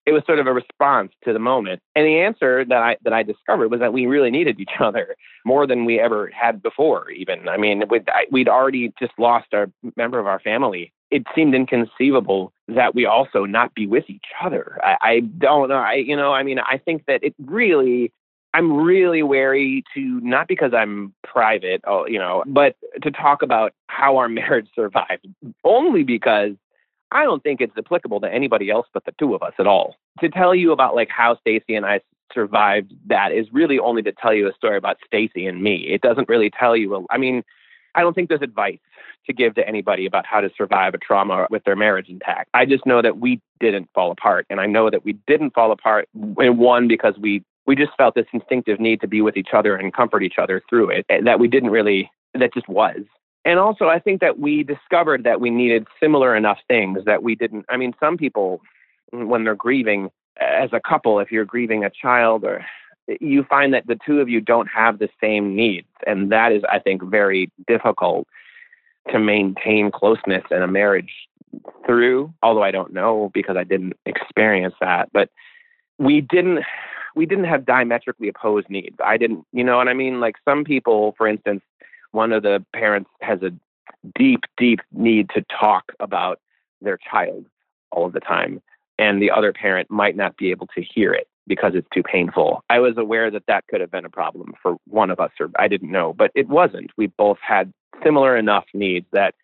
it 0.05 0.11
was 0.11 0.23
sort 0.25 0.39
of 0.39 0.47
a 0.47 0.53
response 0.53 1.11
to 1.23 1.33
the 1.33 1.39
moment. 1.39 1.81
And 1.95 2.05
the 2.05 2.19
answer 2.19 2.65
that 2.65 2.83
I 2.83 2.97
that 3.03 3.13
I 3.13 3.23
discovered 3.23 3.69
was 3.69 3.79
that 3.79 3.93
we 3.93 4.05
really 4.05 4.31
needed 4.31 4.59
each 4.59 4.71
other 4.79 5.15
more 5.45 5.67
than 5.67 5.85
we 5.85 5.99
ever 5.99 6.29
had 6.29 6.61
before. 6.61 7.09
Even 7.11 7.47
I 7.47 7.57
mean, 7.57 7.83
we'd, 7.89 8.07
we'd 8.31 8.49
already 8.49 8.93
just 8.99 9.13
lost 9.17 9.53
a 9.53 9.71
member 9.95 10.19
of 10.19 10.27
our 10.27 10.39
family 10.39 10.91
it 11.13 11.23
seemed 11.35 11.53
inconceivable 11.53 12.51
that 12.67 12.95
we 12.95 13.05
also 13.05 13.45
not 13.45 13.75
be 13.75 13.85
with 13.85 14.03
each 14.07 14.25
other. 14.43 14.79
I, 14.83 14.97
I 15.01 15.19
don't 15.19 15.69
know. 15.69 15.75
I, 15.75 15.93
you 15.93 16.15
know, 16.15 16.33
I 16.33 16.41
mean, 16.41 16.57
I 16.57 16.79
think 16.83 17.05
that 17.05 17.23
it 17.23 17.35
really, 17.45 18.11
I'm 18.55 18.73
really 18.77 19.21
wary 19.21 19.83
to 19.93 20.19
not 20.21 20.47
because 20.47 20.73
I'm 20.73 21.13
private, 21.23 21.81
oh, 21.85 22.07
you 22.07 22.17
know, 22.17 22.43
but 22.47 22.75
to 23.03 23.11
talk 23.11 23.43
about 23.43 23.73
how 23.87 24.17
our 24.17 24.27
marriage 24.39 24.67
survived 24.73 25.27
only 25.63 26.01
because 26.01 26.53
I 27.13 27.23
don't 27.23 27.43
think 27.43 27.61
it's 27.61 27.77
applicable 27.77 28.19
to 28.21 28.33
anybody 28.33 28.69
else 28.69 28.87
but 28.93 29.05
the 29.05 29.13
two 29.19 29.35
of 29.35 29.43
us 29.43 29.53
at 29.59 29.67
all. 29.67 29.95
To 30.19 30.29
tell 30.29 30.53
you 30.55 30.71
about 30.71 30.95
like 30.95 31.09
how 31.09 31.37
Stacy 31.37 31.75
and 31.75 31.85
I 31.85 32.01
survived 32.33 32.93
that 33.07 33.31
is 33.31 33.47
really 33.51 33.79
only 33.79 34.01
to 34.03 34.11
tell 34.11 34.33
you 34.33 34.47
a 34.47 34.53
story 34.53 34.77
about 34.77 34.97
Stacy 35.05 35.45
and 35.45 35.61
me. 35.61 35.87
It 35.87 36.01
doesn't 36.01 36.27
really 36.27 36.49
tell 36.49 36.75
you. 36.75 37.05
I 37.09 37.17
mean, 37.17 37.43
I 37.95 38.01
don't 38.01 38.13
think 38.13 38.29
there's 38.29 38.41
advice 38.41 38.79
to 39.27 39.33
give 39.33 39.55
to 39.55 39.67
anybody 39.67 40.05
about 40.05 40.25
how 40.25 40.41
to 40.41 40.49
survive 40.57 40.93
a 40.93 40.97
trauma 40.97 41.47
with 41.49 41.63
their 41.63 41.75
marriage 41.75 42.09
intact. 42.09 42.49
I 42.53 42.65
just 42.65 42.85
know 42.85 43.01
that 43.01 43.19
we 43.19 43.39
didn't 43.59 43.89
fall 43.93 44.11
apart, 44.11 44.45
and 44.49 44.59
I 44.59 44.65
know 44.65 44.89
that 44.89 45.05
we 45.05 45.13
didn't 45.27 45.53
fall 45.53 45.71
apart. 45.71 46.09
In 46.39 46.57
one 46.57 46.87
because 46.87 47.15
we 47.19 47.43
we 47.65 47.75
just 47.75 47.91
felt 47.97 48.15
this 48.15 48.25
instinctive 48.33 48.79
need 48.79 48.99
to 49.01 49.07
be 49.07 49.21
with 49.21 49.37
each 49.37 49.49
other 49.53 49.75
and 49.75 49.93
comfort 49.93 50.23
each 50.23 50.37
other 50.37 50.61
through 50.69 50.89
it. 50.89 51.05
Eh, 51.09 51.21
that 51.23 51.39
we 51.39 51.47
didn't 51.47 51.69
really. 51.69 52.11
That 52.33 52.53
just 52.53 52.67
was. 52.67 53.03
And 53.45 53.59
also, 53.59 53.87
I 53.87 53.99
think 53.99 54.21
that 54.21 54.39
we 54.39 54.63
discovered 54.63 55.23
that 55.25 55.41
we 55.41 55.49
needed 55.49 55.87
similar 55.99 56.35
enough 56.35 56.59
things 56.67 56.99
that 57.05 57.23
we 57.23 57.35
didn't. 57.35 57.65
I 57.69 57.77
mean, 57.77 57.93
some 57.99 58.17
people, 58.17 58.61
when 59.11 59.43
they're 59.43 59.55
grieving 59.55 60.09
as 60.39 60.69
a 60.71 60.79
couple, 60.79 61.19
if 61.19 61.31
you're 61.31 61.45
grieving 61.45 61.83
a 61.83 61.89
child 61.89 62.45
or 62.45 62.65
you 63.19 63.43
find 63.43 63.73
that 63.73 63.85
the 63.87 63.99
two 64.05 64.21
of 64.21 64.29
you 64.29 64.39
don't 64.39 64.67
have 64.67 64.99
the 64.99 65.09
same 65.19 65.55
needs. 65.55 65.87
And 66.07 66.31
that 66.31 66.51
is, 66.53 66.63
I 66.71 66.79
think, 66.79 67.03
very 67.03 67.51
difficult 67.67 68.27
to 69.11 69.19
maintain 69.19 69.91
closeness 69.91 70.43
in 70.49 70.61
a 70.61 70.67
marriage 70.67 71.11
through, 71.85 72.33
although 72.41 72.63
I 72.63 72.71
don't 72.71 72.93
know 72.93 73.29
because 73.33 73.57
I 73.57 73.65
didn't 73.65 73.93
experience 74.05 74.75
that. 74.79 75.09
But 75.11 75.29
we 75.99 76.21
didn't 76.21 76.63
we 77.15 77.25
didn't 77.25 77.45
have 77.45 77.65
diametrically 77.65 78.27
opposed 78.27 78.69
needs. 78.69 78.95
I 79.03 79.17
didn't, 79.17 79.45
you 79.51 79.63
know 79.63 79.77
what 79.77 79.87
I 79.87 79.93
mean? 79.93 80.19
Like 80.19 80.35
some 80.43 80.63
people, 80.63 81.13
for 81.17 81.27
instance, 81.27 81.61
one 82.13 82.31
of 82.31 82.43
the 82.43 82.63
parents 82.73 83.09
has 83.21 83.41
a 83.41 83.51
deep, 84.17 84.41
deep 84.57 84.79
need 84.91 85.29
to 85.35 85.43
talk 85.59 85.91
about 85.99 86.39
their 86.81 86.97
child 86.97 87.45
all 87.91 88.05
of 88.05 88.13
the 88.13 88.19
time, 88.19 88.61
and 88.97 89.21
the 89.21 89.31
other 89.31 89.51
parent 89.51 89.91
might 89.91 90.15
not 90.15 90.37
be 90.37 90.51
able 90.51 90.67
to 90.67 90.81
hear 90.81 91.13
it 91.13 91.27
because 91.47 91.73
it's 91.75 91.87
too 91.93 92.03
painful. 92.03 92.63
I 92.69 92.79
was 92.79 92.97
aware 92.97 93.29
that 93.31 93.43
that 93.47 93.67
could 93.67 93.81
have 93.81 93.91
been 93.91 94.05
a 94.05 94.09
problem 94.09 94.53
for 94.61 94.77
one 94.87 95.09
of 95.09 95.19
us, 95.19 95.31
or 95.39 95.49
I 95.57 95.67
didn't 95.67 95.91
know, 95.91 96.13
but 96.13 96.31
it 96.35 96.47
wasn't. 96.47 96.91
We 96.97 97.07
both 97.07 97.39
had 97.41 97.73
similar 98.03 98.37
enough 98.37 98.65
needs 98.73 99.05
that 99.11 99.35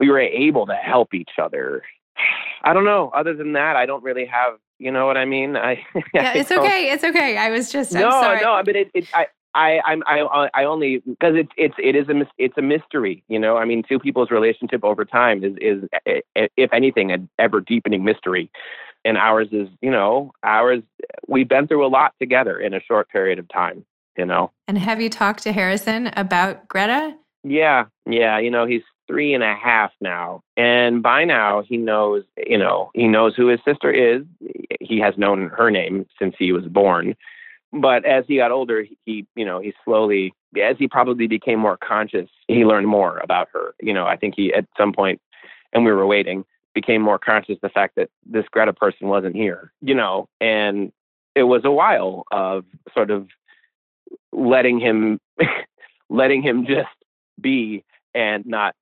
we 0.00 0.08
were 0.08 0.20
able 0.20 0.66
to 0.66 0.74
help 0.74 1.14
each 1.14 1.32
other. 1.40 1.82
I 2.64 2.72
don't 2.72 2.84
know. 2.84 3.10
Other 3.14 3.34
than 3.34 3.54
that, 3.54 3.76
I 3.76 3.86
don't 3.86 4.04
really 4.04 4.26
have. 4.26 4.54
You 4.78 4.90
know 4.90 5.06
what 5.06 5.16
I 5.16 5.24
mean? 5.24 5.56
I 5.56 5.84
yeah, 6.14 6.32
it's 6.34 6.50
okay. 6.50 6.90
It's 6.90 7.04
okay. 7.04 7.36
I 7.36 7.50
was 7.50 7.70
just 7.70 7.92
no, 7.92 8.08
no. 8.08 8.54
I 8.54 8.62
mean, 8.64 8.76
it, 8.76 8.90
it, 8.94 9.08
I 9.14 9.26
I 9.54 9.80
I'm 9.84 10.02
I 10.06 10.48
I 10.54 10.64
only 10.64 10.98
because 10.98 11.34
it's 11.36 11.50
it's 11.56 11.74
it 11.78 11.94
is 11.94 12.08
a 12.08 12.26
it's 12.38 12.56
a 12.56 12.62
mystery, 12.62 13.22
you 13.28 13.38
know. 13.38 13.58
I 13.58 13.64
mean, 13.64 13.82
two 13.86 13.98
people's 13.98 14.30
relationship 14.30 14.82
over 14.84 15.04
time 15.04 15.44
is 15.44 15.54
is 15.60 15.88
eh, 16.06 16.20
eh, 16.36 16.48
if 16.56 16.72
anything 16.72 17.12
an 17.12 17.28
ever 17.38 17.60
deepening 17.60 18.04
mystery, 18.04 18.50
and 19.04 19.18
ours 19.18 19.48
is 19.52 19.68
you 19.82 19.90
know 19.90 20.32
ours 20.42 20.82
we've 21.28 21.48
been 21.48 21.68
through 21.68 21.86
a 21.86 21.88
lot 21.88 22.14
together 22.18 22.58
in 22.58 22.72
a 22.72 22.80
short 22.80 23.10
period 23.10 23.38
of 23.38 23.48
time, 23.48 23.84
you 24.16 24.24
know. 24.24 24.50
And 24.68 24.78
have 24.78 25.00
you 25.00 25.10
talked 25.10 25.42
to 25.42 25.52
Harrison 25.52 26.10
about 26.16 26.68
Greta? 26.68 27.14
Yeah, 27.44 27.86
yeah. 28.06 28.38
You 28.38 28.50
know, 28.50 28.64
he's 28.64 28.82
three 29.06 29.34
and 29.34 29.44
a 29.44 29.54
half 29.54 29.90
now, 30.00 30.40
and 30.56 31.02
by 31.02 31.24
now 31.24 31.62
he 31.62 31.76
knows 31.76 32.24
you 32.46 32.56
know 32.56 32.90
he 32.94 33.06
knows 33.06 33.34
who 33.36 33.48
his 33.48 33.60
sister 33.66 33.90
is. 33.90 34.22
He 34.80 34.98
has 35.00 35.18
known 35.18 35.50
her 35.50 35.70
name 35.70 36.06
since 36.18 36.34
he 36.38 36.52
was 36.52 36.64
born 36.64 37.16
but 37.72 38.04
as 38.04 38.24
he 38.28 38.36
got 38.36 38.50
older, 38.50 38.84
he, 39.04 39.26
you 39.34 39.44
know, 39.44 39.58
he 39.58 39.72
slowly, 39.84 40.34
as 40.62 40.76
he 40.78 40.86
probably 40.86 41.26
became 41.26 41.58
more 41.58 41.78
conscious, 41.78 42.28
he 42.48 42.64
learned 42.64 42.86
more 42.86 43.18
about 43.18 43.48
her. 43.52 43.74
You 43.80 43.94
know, 43.94 44.06
I 44.06 44.16
think 44.16 44.34
he, 44.36 44.52
at 44.52 44.66
some 44.76 44.92
point, 44.92 45.20
and 45.72 45.84
we 45.84 45.92
were 45.92 46.06
waiting, 46.06 46.44
became 46.74 47.00
more 47.00 47.18
conscious 47.18 47.58
the 47.62 47.68
fact 47.68 47.96
that 47.96 48.10
this 48.26 48.44
Greta 48.50 48.72
person 48.72 49.08
wasn't 49.08 49.36
here, 49.36 49.72
you 49.80 49.94
know, 49.94 50.28
and 50.40 50.92
it 51.34 51.44
was 51.44 51.62
a 51.64 51.70
while 51.70 52.24
of 52.30 52.64
sort 52.92 53.10
of 53.10 53.28
letting 54.32 54.78
him, 54.78 55.18
letting 56.10 56.42
him 56.42 56.66
just 56.66 56.88
be 57.40 57.84
and 58.14 58.44
not 58.46 58.74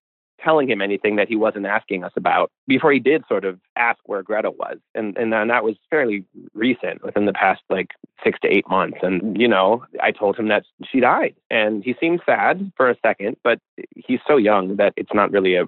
telling 0.43 0.69
him 0.69 0.81
anything 0.81 1.17
that 1.17 1.29
he 1.29 1.37
wasn't 1.37 1.67
asking 1.67 2.05
us 2.05 2.13
about 2.17 2.51
before 2.67 2.93
he 2.93 2.99
did 2.99 3.25
sort 3.29 3.45
of 3.45 3.59
ask 3.77 3.99
where 4.05 4.23
Greta 4.23 4.51
was. 4.51 4.79
And 4.95 5.17
and, 5.17 5.33
that 5.33 5.65
was 5.65 5.77
fairly 5.89 6.25
recent 6.55 7.03
within 7.03 7.27
the 7.27 7.33
past 7.33 7.63
like 7.69 7.89
six 8.23 8.39
to 8.41 8.49
eight 8.49 8.69
months. 8.69 8.99
And, 9.03 9.41
you 9.41 9.49
know, 9.49 9.85
I 10.03 10.13
told 10.13 10.37
him 10.37 10.49
that 10.49 10.65
she 10.85 11.01
died. 11.01 11.35
And 11.51 11.83
he 11.83 11.95
seemed 11.99 12.21
sad 12.25 12.73
for 12.77 12.91
a 12.91 12.97
second, 13.05 13.37
but 13.43 13.59
he's 13.97 14.21
so 14.27 14.37
young 14.37 14.77
that 14.77 14.93
it's 14.97 15.15
not 15.15 15.31
really 15.31 15.55
a 15.57 15.65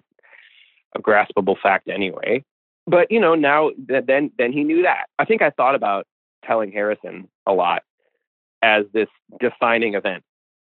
a 0.95 1.01
graspable 1.01 1.57
fact 1.61 1.89
anyway. 1.89 2.45
But, 2.87 3.11
you 3.11 3.21
know, 3.21 3.35
now 3.35 3.71
that 3.89 4.07
then 4.07 4.31
then 4.39 4.53
he 4.53 4.65
knew 4.65 4.83
that. 4.83 5.07
I 5.19 5.25
think 5.25 5.43
I 5.43 5.51
thought 5.51 5.75
about 5.75 6.07
telling 6.45 6.73
Harrison 6.73 7.29
a 7.47 7.53
lot 7.53 7.83
as 8.63 8.85
this 8.93 9.09
defining 9.41 9.95
event 9.95 10.23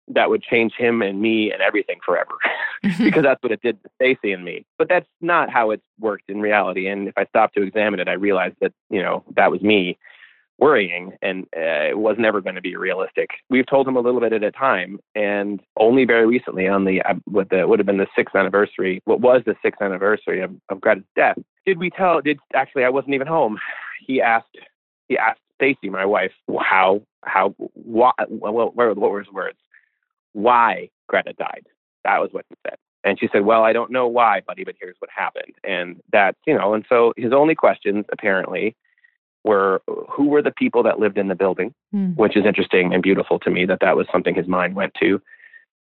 that 0.08 0.30
would 0.30 0.42
change 0.42 0.72
him 0.74 1.02
and 1.02 1.20
me 1.20 1.52
and 1.52 1.60
everything 1.60 1.98
forever 2.04 2.34
because 2.98 3.22
that's 3.22 3.42
what 3.42 3.52
it 3.52 3.62
did 3.62 3.82
to 3.82 3.90
Stacy 3.96 4.32
and 4.32 4.44
me. 4.44 4.64
But 4.78 4.88
that's 4.88 5.08
not 5.20 5.50
how 5.50 5.70
it's 5.70 5.82
worked 5.98 6.30
in 6.30 6.40
reality. 6.40 6.86
And 6.88 7.08
if 7.08 7.14
I 7.16 7.24
stopped 7.26 7.54
to 7.54 7.62
examine 7.62 8.00
it, 8.00 8.08
I 8.08 8.12
realized 8.12 8.56
that, 8.60 8.72
you 8.90 9.02
know, 9.02 9.24
that 9.34 9.50
was 9.50 9.62
me 9.62 9.98
worrying 10.58 11.12
and 11.20 11.44
uh, 11.56 11.90
it 11.90 11.98
was 11.98 12.16
never 12.18 12.40
going 12.40 12.54
to 12.54 12.62
be 12.62 12.76
realistic. 12.76 13.30
We've 13.50 13.66
told 13.66 13.86
him 13.86 13.96
a 13.96 14.00
little 14.00 14.20
bit 14.20 14.32
at 14.32 14.42
a 14.42 14.50
time 14.50 14.98
and 15.14 15.60
only 15.76 16.04
very 16.06 16.26
recently 16.26 16.66
on 16.66 16.84
the, 16.84 17.02
uh, 17.02 17.14
what 17.24 17.50
the, 17.50 17.66
would 17.68 17.78
have 17.78 17.86
been 17.86 17.98
the 17.98 18.06
sixth 18.16 18.34
anniversary, 18.34 19.02
what 19.04 19.20
was 19.20 19.42
the 19.44 19.56
sixth 19.62 19.82
anniversary 19.82 20.40
of, 20.40 20.52
of 20.70 20.80
Greta's 20.80 21.04
death, 21.14 21.36
did 21.66 21.78
we 21.78 21.90
tell, 21.90 22.20
did 22.22 22.38
actually, 22.54 22.84
I 22.84 22.88
wasn't 22.88 23.14
even 23.14 23.26
home. 23.26 23.58
He 24.06 24.22
asked, 24.22 24.56
he 25.08 25.18
asked 25.18 25.40
Stacy, 25.56 25.90
my 25.90 26.06
wife, 26.06 26.32
how, 26.58 27.02
how, 27.22 27.54
what, 27.74 28.14
what, 28.30 28.74
what 28.76 28.96
were 28.96 29.22
his 29.22 29.32
words? 29.32 29.58
Why 30.37 30.90
Greta 31.09 31.33
died. 31.33 31.66
That 32.05 32.20
was 32.20 32.29
what 32.33 32.44
he 32.49 32.57
said. 32.66 32.77
And 33.05 33.18
she 33.18 33.29
said, 33.33 33.44
Well, 33.44 33.62
I 33.62 33.72
don't 33.72 33.90
know 33.90 34.07
why, 34.07 34.42
buddy, 34.46 34.64
but 34.64 34.75
here's 34.79 34.96
what 34.99 35.11
happened. 35.14 35.55
And 35.64 36.01
that's, 36.12 36.37
you 36.46 36.57
know, 36.57 36.75
and 36.75 36.85
so 36.88 37.14
his 37.16 37.33
only 37.33 37.55
questions 37.55 38.05
apparently 38.12 38.77
were 39.44 39.81
who 40.11 40.27
were 40.27 40.42
the 40.42 40.51
people 40.51 40.83
that 40.83 40.99
lived 40.99 41.16
in 41.16 41.29
the 41.29 41.35
building, 41.35 41.72
mm. 41.94 42.14
which 42.16 42.37
is 42.37 42.44
interesting 42.44 42.92
and 42.92 43.03
beautiful 43.03 43.38
to 43.38 43.51
me 43.51 43.64
that 43.64 43.79
that 43.81 43.96
was 43.96 44.07
something 44.12 44.35
his 44.35 44.46
mind 44.46 44.75
went 44.75 44.92
to. 45.01 45.22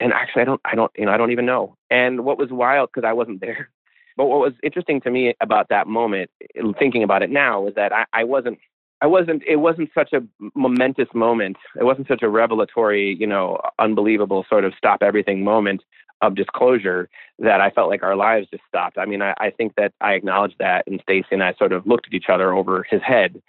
And 0.00 0.12
actually, 0.12 0.42
I 0.42 0.44
don't, 0.46 0.60
I 0.64 0.74
don't, 0.74 0.92
you 0.96 1.04
know, 1.04 1.12
I 1.12 1.16
don't 1.16 1.32
even 1.32 1.46
know. 1.46 1.76
And 1.90 2.24
what 2.24 2.38
was 2.38 2.50
wild 2.50 2.88
because 2.92 3.06
I 3.06 3.12
wasn't 3.12 3.40
there. 3.42 3.68
But 4.16 4.26
what 4.26 4.40
was 4.40 4.54
interesting 4.64 5.00
to 5.02 5.10
me 5.10 5.34
about 5.40 5.68
that 5.68 5.86
moment, 5.86 6.30
thinking 6.78 7.04
about 7.04 7.22
it 7.22 7.30
now, 7.30 7.60
was 7.60 7.74
that 7.76 7.92
I, 7.92 8.04
I 8.12 8.24
wasn't 8.24 8.58
I 9.00 9.06
wasn't 9.06 9.42
it 9.46 9.56
wasn't 9.56 9.90
such 9.94 10.12
a 10.12 10.22
momentous 10.54 11.08
moment. 11.14 11.56
It 11.78 11.84
wasn't 11.84 12.08
such 12.08 12.22
a 12.22 12.28
revelatory, 12.28 13.16
you 13.18 13.26
know, 13.26 13.60
unbelievable 13.78 14.44
sort 14.48 14.64
of 14.64 14.72
stop 14.76 15.02
everything 15.02 15.44
moment 15.44 15.82
of 16.20 16.34
disclosure 16.34 17.08
that 17.38 17.60
I 17.60 17.70
felt 17.70 17.90
like 17.90 18.02
our 18.02 18.16
lives 18.16 18.48
just 18.50 18.64
stopped. 18.66 18.98
I 18.98 19.04
mean, 19.04 19.22
I, 19.22 19.34
I 19.38 19.50
think 19.50 19.74
that 19.76 19.92
I 20.00 20.14
acknowledged 20.14 20.56
that 20.58 20.84
and 20.88 21.00
Stacy 21.02 21.28
and 21.30 21.44
I 21.44 21.54
sort 21.54 21.72
of 21.72 21.86
looked 21.86 22.08
at 22.08 22.14
each 22.14 22.28
other 22.28 22.52
over 22.52 22.84
his 22.90 23.00
head. 23.02 23.40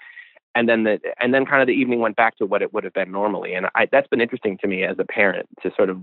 And 0.53 0.69
then 0.69 0.83
the 0.83 0.99
and 1.19 1.33
then 1.33 1.45
kind 1.45 1.61
of 1.61 1.67
the 1.67 1.73
evening 1.73 1.99
went 1.99 2.15
back 2.15 2.37
to 2.37 2.45
what 2.45 2.61
it 2.61 2.73
would 2.73 2.83
have 2.83 2.93
been 2.93 3.11
normally. 3.11 3.53
And 3.53 3.67
I, 3.73 3.87
that's 3.91 4.07
been 4.07 4.21
interesting 4.21 4.57
to 4.59 4.67
me 4.67 4.83
as 4.83 4.97
a 4.99 5.05
parent 5.05 5.47
to 5.63 5.71
sort 5.75 5.89
of 5.89 5.99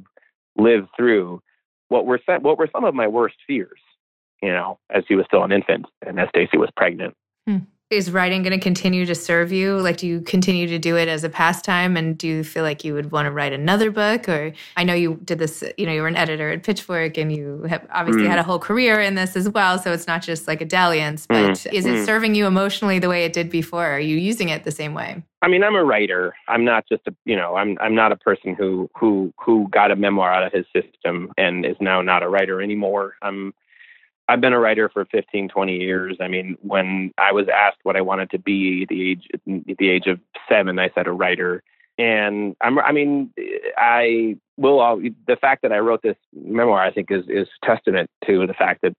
live 0.56 0.86
through 0.96 1.40
what 1.88 2.04
were 2.04 2.20
what 2.40 2.58
were 2.58 2.68
some 2.72 2.84
of 2.84 2.94
my 2.94 3.06
worst 3.06 3.36
fears, 3.46 3.80
you 4.42 4.50
know, 4.50 4.80
as 4.90 5.04
he 5.06 5.14
was 5.14 5.26
still 5.26 5.44
an 5.44 5.52
infant 5.52 5.86
and 6.04 6.18
as 6.18 6.28
Stacy 6.30 6.56
was 6.58 6.70
pregnant. 6.76 7.14
Hmm 7.46 7.58
is 7.88 8.10
writing 8.10 8.42
going 8.42 8.52
to 8.52 8.62
continue 8.62 9.06
to 9.06 9.14
serve 9.14 9.52
you? 9.52 9.78
Like, 9.78 9.98
do 9.98 10.08
you 10.08 10.20
continue 10.20 10.66
to 10.66 10.78
do 10.78 10.96
it 10.96 11.06
as 11.06 11.22
a 11.22 11.28
pastime? 11.28 11.96
And 11.96 12.18
do 12.18 12.26
you 12.26 12.42
feel 12.42 12.64
like 12.64 12.82
you 12.82 12.94
would 12.94 13.12
want 13.12 13.26
to 13.26 13.30
write 13.30 13.52
another 13.52 13.92
book? 13.92 14.28
Or 14.28 14.52
I 14.76 14.82
know 14.82 14.94
you 14.94 15.20
did 15.24 15.38
this, 15.38 15.62
you 15.78 15.86
know, 15.86 15.92
you 15.92 16.02
were 16.02 16.08
an 16.08 16.16
editor 16.16 16.50
at 16.50 16.64
Pitchfork 16.64 17.16
and 17.16 17.30
you 17.30 17.62
have 17.68 17.86
obviously 17.92 18.24
mm. 18.24 18.28
had 18.28 18.40
a 18.40 18.42
whole 18.42 18.58
career 18.58 19.00
in 19.00 19.14
this 19.14 19.36
as 19.36 19.48
well. 19.48 19.78
So 19.78 19.92
it's 19.92 20.08
not 20.08 20.22
just 20.22 20.48
like 20.48 20.60
a 20.60 20.64
dalliance, 20.64 21.26
but 21.28 21.36
mm. 21.36 21.72
is 21.72 21.86
it 21.86 21.94
mm. 21.94 22.04
serving 22.04 22.34
you 22.34 22.46
emotionally 22.46 22.98
the 22.98 23.08
way 23.08 23.24
it 23.24 23.32
did 23.32 23.50
before? 23.50 23.86
Are 23.86 24.00
you 24.00 24.16
using 24.16 24.48
it 24.48 24.64
the 24.64 24.72
same 24.72 24.92
way? 24.92 25.22
I 25.42 25.48
mean, 25.48 25.62
I'm 25.62 25.76
a 25.76 25.84
writer. 25.84 26.34
I'm 26.48 26.64
not 26.64 26.88
just 26.88 27.06
a, 27.06 27.14
you 27.24 27.36
know, 27.36 27.54
I'm 27.54 27.78
I'm 27.80 27.94
not 27.94 28.10
a 28.10 28.16
person 28.16 28.56
who 28.56 28.90
who 28.98 29.32
who 29.38 29.68
got 29.70 29.92
a 29.92 29.96
memoir 29.96 30.32
out 30.32 30.42
of 30.42 30.52
his 30.52 30.64
system 30.74 31.30
and 31.38 31.64
is 31.64 31.76
now 31.78 32.02
not 32.02 32.24
a 32.24 32.28
writer 32.28 32.60
anymore. 32.60 33.14
I'm 33.22 33.54
I've 34.28 34.40
been 34.40 34.52
a 34.52 34.58
writer 34.58 34.88
for 34.88 35.04
15, 35.04 35.48
20 35.48 35.76
years. 35.76 36.16
I 36.20 36.28
mean, 36.28 36.56
when 36.62 37.12
I 37.18 37.32
was 37.32 37.46
asked 37.48 37.78
what 37.84 37.96
I 37.96 38.00
wanted 38.00 38.30
to 38.30 38.38
be 38.38 38.82
at 38.82 38.88
the 38.88 39.10
age 39.10 39.28
at 39.32 39.76
the 39.78 39.88
age 39.88 40.06
of 40.06 40.20
seven, 40.48 40.78
I 40.78 40.90
said 40.94 41.06
a 41.06 41.12
writer. 41.12 41.62
And 41.98 42.56
I'm, 42.60 42.78
I 42.78 42.92
mean, 42.92 43.32
I 43.78 44.36
will. 44.56 44.80
All, 44.80 45.00
the 45.00 45.36
fact 45.36 45.62
that 45.62 45.72
I 45.72 45.78
wrote 45.78 46.02
this 46.02 46.16
memoir, 46.34 46.80
I 46.80 46.92
think, 46.92 47.10
is 47.10 47.24
is 47.28 47.48
testament 47.64 48.10
to 48.26 48.46
the 48.46 48.54
fact 48.54 48.82
that 48.82 48.94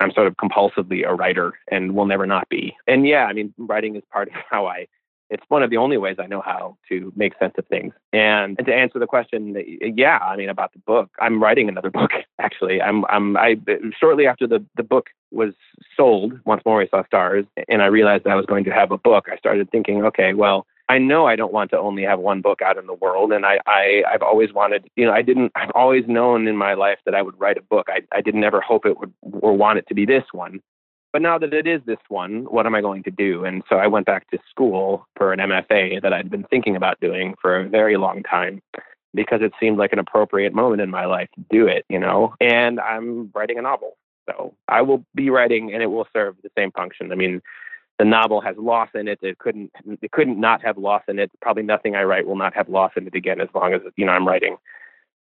I'm 0.00 0.12
sort 0.12 0.26
of 0.26 0.36
compulsively 0.36 1.06
a 1.06 1.14
writer 1.14 1.52
and 1.70 1.94
will 1.94 2.06
never 2.06 2.26
not 2.26 2.48
be. 2.48 2.74
And 2.86 3.06
yeah, 3.06 3.24
I 3.24 3.32
mean, 3.32 3.52
writing 3.58 3.96
is 3.96 4.02
part 4.10 4.28
of 4.28 4.34
how 4.50 4.66
I 4.66 4.86
it's 5.30 5.44
one 5.48 5.62
of 5.62 5.70
the 5.70 5.76
only 5.76 5.96
ways 5.96 6.16
I 6.18 6.26
know 6.26 6.40
how 6.40 6.76
to 6.88 7.12
make 7.16 7.32
sense 7.38 7.54
of 7.58 7.66
things. 7.66 7.92
And, 8.12 8.56
and 8.58 8.66
to 8.66 8.74
answer 8.74 8.98
the 8.98 9.06
question, 9.06 9.56
yeah, 9.96 10.18
I 10.18 10.36
mean 10.36 10.48
about 10.48 10.72
the 10.72 10.80
book, 10.80 11.10
I'm 11.20 11.42
writing 11.42 11.68
another 11.68 11.90
book. 12.00 12.10
Actually, 12.38 12.80
I'm 12.80 13.04
I'm 13.06 13.36
I 13.36 13.56
shortly 13.98 14.26
after 14.26 14.46
the 14.46 14.64
the 14.76 14.82
book 14.82 15.08
was 15.30 15.54
sold, 15.96 16.38
once 16.44 16.62
more 16.64 16.78
we 16.78 16.88
saw 16.88 17.04
stars, 17.04 17.44
and 17.68 17.82
I 17.82 17.86
realized 17.86 18.26
I 18.26 18.36
was 18.36 18.46
going 18.46 18.64
to 18.64 18.70
have 18.70 18.92
a 18.92 18.98
book. 18.98 19.26
I 19.30 19.36
started 19.36 19.70
thinking, 19.70 20.04
okay, 20.04 20.34
well, 20.34 20.66
I 20.88 20.98
know 20.98 21.26
I 21.26 21.34
don't 21.34 21.52
want 21.52 21.70
to 21.70 21.78
only 21.78 22.02
have 22.02 22.18
one 22.18 22.42
book 22.42 22.60
out 22.60 22.76
in 22.76 22.86
the 22.86 22.94
world, 22.94 23.32
and 23.32 23.46
I, 23.46 23.58
I 23.66 24.02
I've 24.12 24.22
always 24.22 24.52
wanted, 24.52 24.88
you 24.96 25.06
know, 25.06 25.12
I 25.12 25.22
didn't. 25.22 25.52
I've 25.54 25.70
always 25.74 26.04
known 26.06 26.46
in 26.46 26.56
my 26.56 26.74
life 26.74 26.98
that 27.06 27.14
I 27.14 27.22
would 27.22 27.38
write 27.40 27.56
a 27.56 27.62
book. 27.62 27.88
I 27.88 28.02
I 28.12 28.20
didn't 28.20 28.44
ever 28.44 28.60
hope 28.60 28.84
it 28.84 28.98
would 28.98 29.12
or 29.22 29.54
want 29.54 29.78
it 29.78 29.86
to 29.88 29.94
be 29.94 30.04
this 30.04 30.24
one. 30.32 30.60
But 31.14 31.22
now 31.22 31.38
that 31.38 31.54
it 31.54 31.68
is 31.68 31.80
this 31.86 32.00
one, 32.08 32.42
what 32.50 32.66
am 32.66 32.74
I 32.74 32.80
going 32.80 33.04
to 33.04 33.10
do? 33.12 33.44
And 33.44 33.62
so 33.68 33.76
I 33.76 33.86
went 33.86 34.04
back 34.04 34.28
to 34.32 34.38
school 34.50 35.06
for 35.14 35.32
an 35.32 35.38
MFA 35.38 36.02
that 36.02 36.12
I'd 36.12 36.28
been 36.28 36.42
thinking 36.50 36.74
about 36.74 36.98
doing 36.98 37.36
for 37.40 37.60
a 37.60 37.68
very 37.68 37.96
long 37.96 38.24
time 38.24 38.60
because 39.14 39.38
it 39.40 39.52
seemed 39.60 39.78
like 39.78 39.92
an 39.92 40.00
appropriate 40.00 40.52
moment 40.52 40.82
in 40.82 40.90
my 40.90 41.04
life 41.04 41.28
to 41.36 41.44
do 41.50 41.68
it, 41.68 41.84
you 41.88 42.00
know. 42.00 42.34
And 42.40 42.80
I'm 42.80 43.30
writing 43.32 43.60
a 43.60 43.62
novel. 43.62 43.96
So 44.28 44.56
I 44.66 44.82
will 44.82 45.04
be 45.14 45.30
writing 45.30 45.72
and 45.72 45.84
it 45.84 45.86
will 45.86 46.08
serve 46.12 46.34
the 46.42 46.50
same 46.58 46.72
function. 46.72 47.12
I 47.12 47.14
mean, 47.14 47.40
the 48.00 48.04
novel 48.04 48.40
has 48.40 48.56
loss 48.56 48.88
in 48.92 49.06
it. 49.06 49.20
It 49.22 49.38
couldn't 49.38 49.70
it 50.02 50.10
couldn't 50.10 50.40
not 50.40 50.64
have 50.64 50.78
loss 50.78 51.02
in 51.06 51.20
it. 51.20 51.30
Probably 51.40 51.62
nothing 51.62 51.94
I 51.94 52.02
write 52.02 52.26
will 52.26 52.34
not 52.34 52.56
have 52.56 52.68
loss 52.68 52.90
in 52.96 53.06
it 53.06 53.14
again 53.14 53.40
as 53.40 53.48
long 53.54 53.72
as 53.72 53.82
you 53.94 54.04
know 54.04 54.10
I'm 54.10 54.26
writing. 54.26 54.56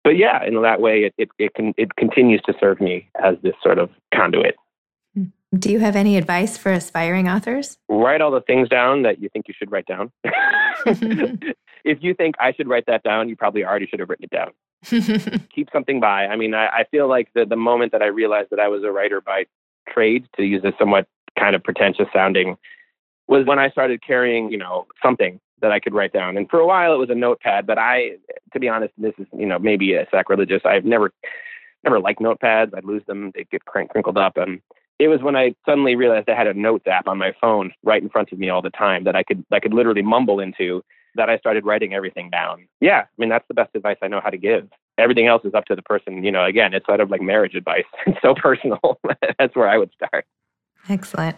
But 0.04 0.18
yeah, 0.18 0.44
in 0.44 0.60
that 0.64 0.82
way 0.82 1.04
it, 1.04 1.14
it, 1.20 1.30
it 1.38 1.54
can 1.54 1.76
it 1.78 1.96
continues 1.98 2.42
to 2.48 2.54
serve 2.60 2.82
me 2.82 3.08
as 3.24 3.36
this 3.44 3.54
sort 3.62 3.78
of 3.78 3.92
conduit. 4.12 4.56
Hmm. 5.16 5.26
Do 5.58 5.72
you 5.72 5.80
have 5.80 5.96
any 5.96 6.18
advice 6.18 6.58
for 6.58 6.72
aspiring 6.72 7.30
authors? 7.30 7.78
Write 7.90 8.22
all 8.22 8.32
the 8.32 8.42
things 8.42 8.70
down 8.70 9.04
that 9.04 9.20
you 9.20 9.30
think 9.30 9.48
you 9.48 9.54
should 9.58 9.72
write 9.72 9.86
down. 9.86 10.12
if 11.84 12.00
you 12.02 12.14
think 12.14 12.36
I 12.40 12.54
should 12.54 12.68
write 12.68 12.86
that 12.88 13.04
down, 13.04 13.30
you 13.30 13.36
probably 13.36 13.64
already 13.64 13.88
should 13.88 14.00
have 14.00 14.10
written 14.10 14.26
it 14.26 14.32
down. 14.32 14.52
Keep 15.54 15.70
something 15.72 16.00
by. 16.00 16.26
I 16.26 16.36
mean, 16.36 16.54
I, 16.54 16.68
I 16.68 16.84
feel 16.92 17.08
like 17.08 17.30
the, 17.34 17.46
the 17.46 17.56
moment 17.56 17.92
that 17.92 18.02
I 18.02 18.08
realized 18.08 18.50
that 18.52 18.60
I 18.60 18.68
was 18.68 18.84
a 18.84 18.92
writer 18.92 19.22
by 19.22 19.46
trade, 19.90 20.28
to 20.38 20.44
use 20.44 20.64
a 20.64 20.74
somewhat 20.78 21.08
kind 21.38 21.56
of 21.56 21.64
pretentious 21.64 22.08
sounding, 22.14 22.58
was 23.28 23.46
when 23.46 23.60
I 23.60 23.70
started 23.70 24.02
carrying, 24.06 24.52
you 24.52 24.58
know, 24.58 24.88
something 25.02 25.40
that 25.62 25.72
I 25.72 25.80
could 25.80 25.94
write 25.94 26.12
down. 26.12 26.36
And 26.38 26.50
for 26.50 26.60
a 26.60 26.68
while 26.68 26.94
it 26.94 26.98
was 26.98 27.10
a 27.10 27.16
notepad, 27.16 27.66
but 27.66 27.78
I, 27.78 28.18
to 28.52 28.60
be 28.60 28.68
honest, 28.68 28.94
this 28.98 29.14
is, 29.18 29.28
you 29.38 29.46
know, 29.46 29.60
maybe 29.60 29.94
a 29.94 30.06
sacrilegious. 30.12 30.62
I've 30.66 30.84
never, 30.84 31.12
never 31.84 32.00
liked 32.00 32.20
notepads. 32.20 32.76
I'd 32.76 32.84
lose 32.84 33.04
them. 33.08 33.32
They'd 33.34 33.50
get 33.50 33.64
crinkled 33.66 34.18
up. 34.18 34.36
And 34.36 34.60
it 35.00 35.08
was 35.08 35.22
when 35.22 35.36
I 35.36 35.56
suddenly 35.66 35.96
realized 35.96 36.30
I 36.30 36.36
had 36.36 36.48
a 36.48 36.54
notes 36.54 36.88
app 36.88 37.08
on 37.08 37.18
my 37.18 37.34
phone 37.42 37.74
right 37.84 38.02
in 38.02 38.10
front 38.10 38.32
of 38.32 38.40
me 38.40 38.50
all 38.50 38.62
the 38.62 38.70
time 38.70 39.04
that 39.06 39.16
I 39.16 39.24
could 39.24 39.44
I 39.52 39.60
could 39.60 39.74
literally 39.74 40.02
mumble 40.02 40.40
into 40.40 40.84
that 41.16 41.30
I 41.30 41.38
started 41.38 41.66
writing 41.66 41.94
everything 41.94 42.30
down. 42.30 42.68
Yeah, 42.80 43.02
I 43.02 43.06
mean 43.18 43.30
that's 43.30 43.48
the 43.48 43.54
best 43.54 43.76
advice 43.76 43.98
I 44.02 44.08
know 44.08 44.22
how 44.24 44.30
to 44.30 44.38
give. 44.38 44.70
Everything 44.98 45.28
else 45.28 45.44
is 45.46 45.54
up 45.54 45.66
to 45.66 45.76
the 45.76 45.82
person, 45.82 46.24
you 46.24 46.32
know, 46.32 46.46
again, 46.46 46.74
it's 46.74 46.86
sort 46.86 47.02
of 47.02 47.10
like 47.10 47.22
marriage 47.22 47.56
advice. 47.56 47.86
It's 48.08 48.22
so 48.22 48.36
personal. 48.36 49.00
that's 49.40 49.56
where 49.56 49.68
I 49.68 49.78
would 49.78 49.92
start. 49.94 50.26
Excellent. 50.90 51.38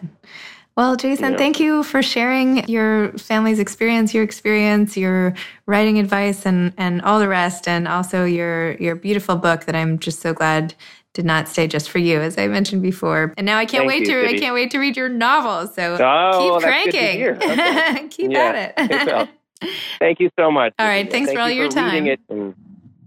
Well, 0.76 0.94
Jayson, 0.94 1.32
yeah. 1.32 1.38
thank 1.38 1.58
you 1.58 1.82
for 1.82 2.02
sharing 2.02 2.68
your 2.68 3.12
family's 3.12 3.58
experience, 3.58 4.12
your 4.12 4.22
experience, 4.22 4.94
your 4.94 5.34
writing 5.64 5.98
advice 5.98 6.44
and 6.44 6.74
and 6.76 7.00
all 7.02 7.18
the 7.18 7.28
rest 7.28 7.66
and 7.66 7.88
also 7.88 8.24
your 8.24 8.72
your 8.74 8.94
beautiful 8.94 9.36
book 9.36 9.64
that 9.64 9.74
I'm 9.74 9.98
just 9.98 10.20
so 10.20 10.34
glad 10.34 10.74
did 11.16 11.24
not 11.24 11.48
stay 11.48 11.66
just 11.66 11.88
for 11.88 11.98
you, 11.98 12.20
as 12.20 12.36
I 12.36 12.46
mentioned 12.46 12.82
before. 12.82 13.32
And 13.38 13.46
now 13.46 13.56
I 13.56 13.64
can't 13.64 13.88
Thank 13.88 13.88
wait 13.88 14.00
you, 14.06 14.22
to 14.22 14.28
I 14.28 14.38
can't 14.38 14.54
wait 14.54 14.70
to 14.72 14.78
read 14.78 14.98
your 14.98 15.08
novel. 15.08 15.66
So 15.66 15.96
oh, 15.98 16.58
keep 16.58 16.62
cranking. 16.62 17.26
Okay. 17.36 18.08
keep 18.10 18.34
at 18.34 18.74
it. 18.78 19.28
Thank 19.98 20.20
you 20.20 20.30
so 20.38 20.50
much. 20.50 20.74
All 20.78 20.86
right. 20.86 21.10
Thanks 21.10 21.28
Thank 21.28 21.38
for 21.38 21.42
all 21.42 21.48
you 21.48 21.62
your 21.62 21.70
for 21.70 21.78
time. 21.78 22.06
And, 22.28 22.54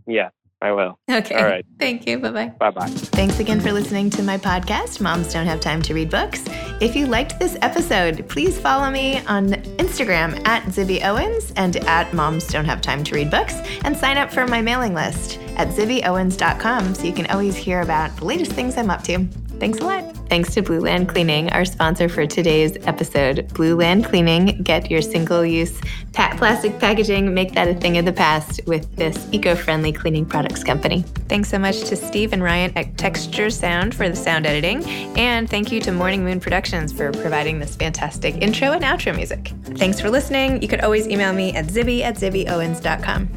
yeah. 0.07 0.29
I 0.61 0.73
will. 0.73 0.99
Okay. 1.09 1.35
All 1.35 1.45
right. 1.45 1.65
Thank 1.79 2.05
you. 2.05 2.19
Bye 2.19 2.31
bye. 2.31 2.47
Bye 2.59 2.71
bye. 2.71 2.87
Thanks 2.89 3.39
again 3.39 3.61
for 3.61 3.71
listening 3.71 4.09
to 4.11 4.23
my 4.23 4.37
podcast, 4.37 4.99
Moms 4.99 5.31
Don't 5.31 5.45
Have 5.47 5.61
Time 5.61 5.81
to 5.83 5.93
Read 5.93 6.09
Books. 6.09 6.43
If 6.81 6.95
you 6.97 7.05
liked 7.05 7.39
this 7.39 7.57
episode, 7.61 8.27
please 8.27 8.59
follow 8.59 8.89
me 8.89 9.19
on 9.27 9.51
Instagram 9.77 10.45
at 10.45 10.63
Zibby 10.63 11.03
Owens 11.05 11.53
and 11.55 11.77
at 11.87 12.13
Moms 12.13 12.45
Don't 12.47 12.65
Have 12.65 12.81
Time 12.81 13.05
to 13.05 13.15
Read 13.15 13.31
Books 13.31 13.55
and 13.85 13.95
sign 13.95 14.17
up 14.17 14.31
for 14.33 14.45
my 14.47 14.61
mailing 14.61 14.93
list 14.93 15.39
at 15.55 15.69
zibbyowens.com 15.69 16.93
so 16.93 17.03
you 17.03 17.13
can 17.13 17.27
always 17.27 17.55
hear 17.55 17.79
about 17.81 18.15
the 18.17 18.25
latest 18.25 18.51
things 18.51 18.77
I'm 18.77 18.89
up 18.89 19.03
to. 19.03 19.27
Thanks 19.59 19.79
a 19.79 19.85
lot. 19.85 20.15
Thanks 20.29 20.53
to 20.53 20.61
Blueland 20.61 21.09
Cleaning, 21.09 21.49
our 21.51 21.65
sponsor 21.65 22.07
for 22.07 22.25
today's 22.27 22.77
episode. 22.87 23.47
Blueland 23.49 24.05
Cleaning, 24.05 24.61
get 24.63 24.91
your 24.91 25.01
single 25.01 25.45
use 25.45 25.79
plastic 26.13 26.79
packaging, 26.79 27.33
make 27.33 27.53
that 27.53 27.67
a 27.67 27.73
thing 27.73 27.97
of 27.97 28.05
the 28.05 28.13
past 28.13 28.61
with 28.65 28.95
this 28.95 29.27
eco 29.31 29.55
friendly 29.55 29.91
cleaning 29.91 30.25
products 30.25 30.63
company. 30.63 31.03
Thanks 31.27 31.49
so 31.49 31.57
much 31.59 31.81
to 31.85 31.95
Steve 31.95 32.33
and 32.33 32.43
Ryan 32.43 32.71
at 32.75 32.97
Texture 32.97 33.49
Sound 33.49 33.95
for 33.95 34.09
the 34.09 34.15
sound 34.15 34.45
editing. 34.45 34.83
And 35.17 35.49
thank 35.49 35.71
you 35.71 35.79
to 35.81 35.91
Morning 35.91 36.23
Moon 36.23 36.39
Productions 36.39 36.93
for 36.93 37.11
providing 37.11 37.59
this 37.59 37.75
fantastic 37.75 38.35
intro 38.35 38.71
and 38.71 38.83
outro 38.83 39.15
music. 39.15 39.51
Thanks 39.77 39.99
for 39.99 40.09
listening. 40.09 40.61
You 40.61 40.67
could 40.67 40.81
always 40.81 41.07
email 41.07 41.33
me 41.33 41.55
at 41.55 41.65
zibby 41.67 42.01
at 42.01 42.15
zibbyowens.com. 42.15 43.29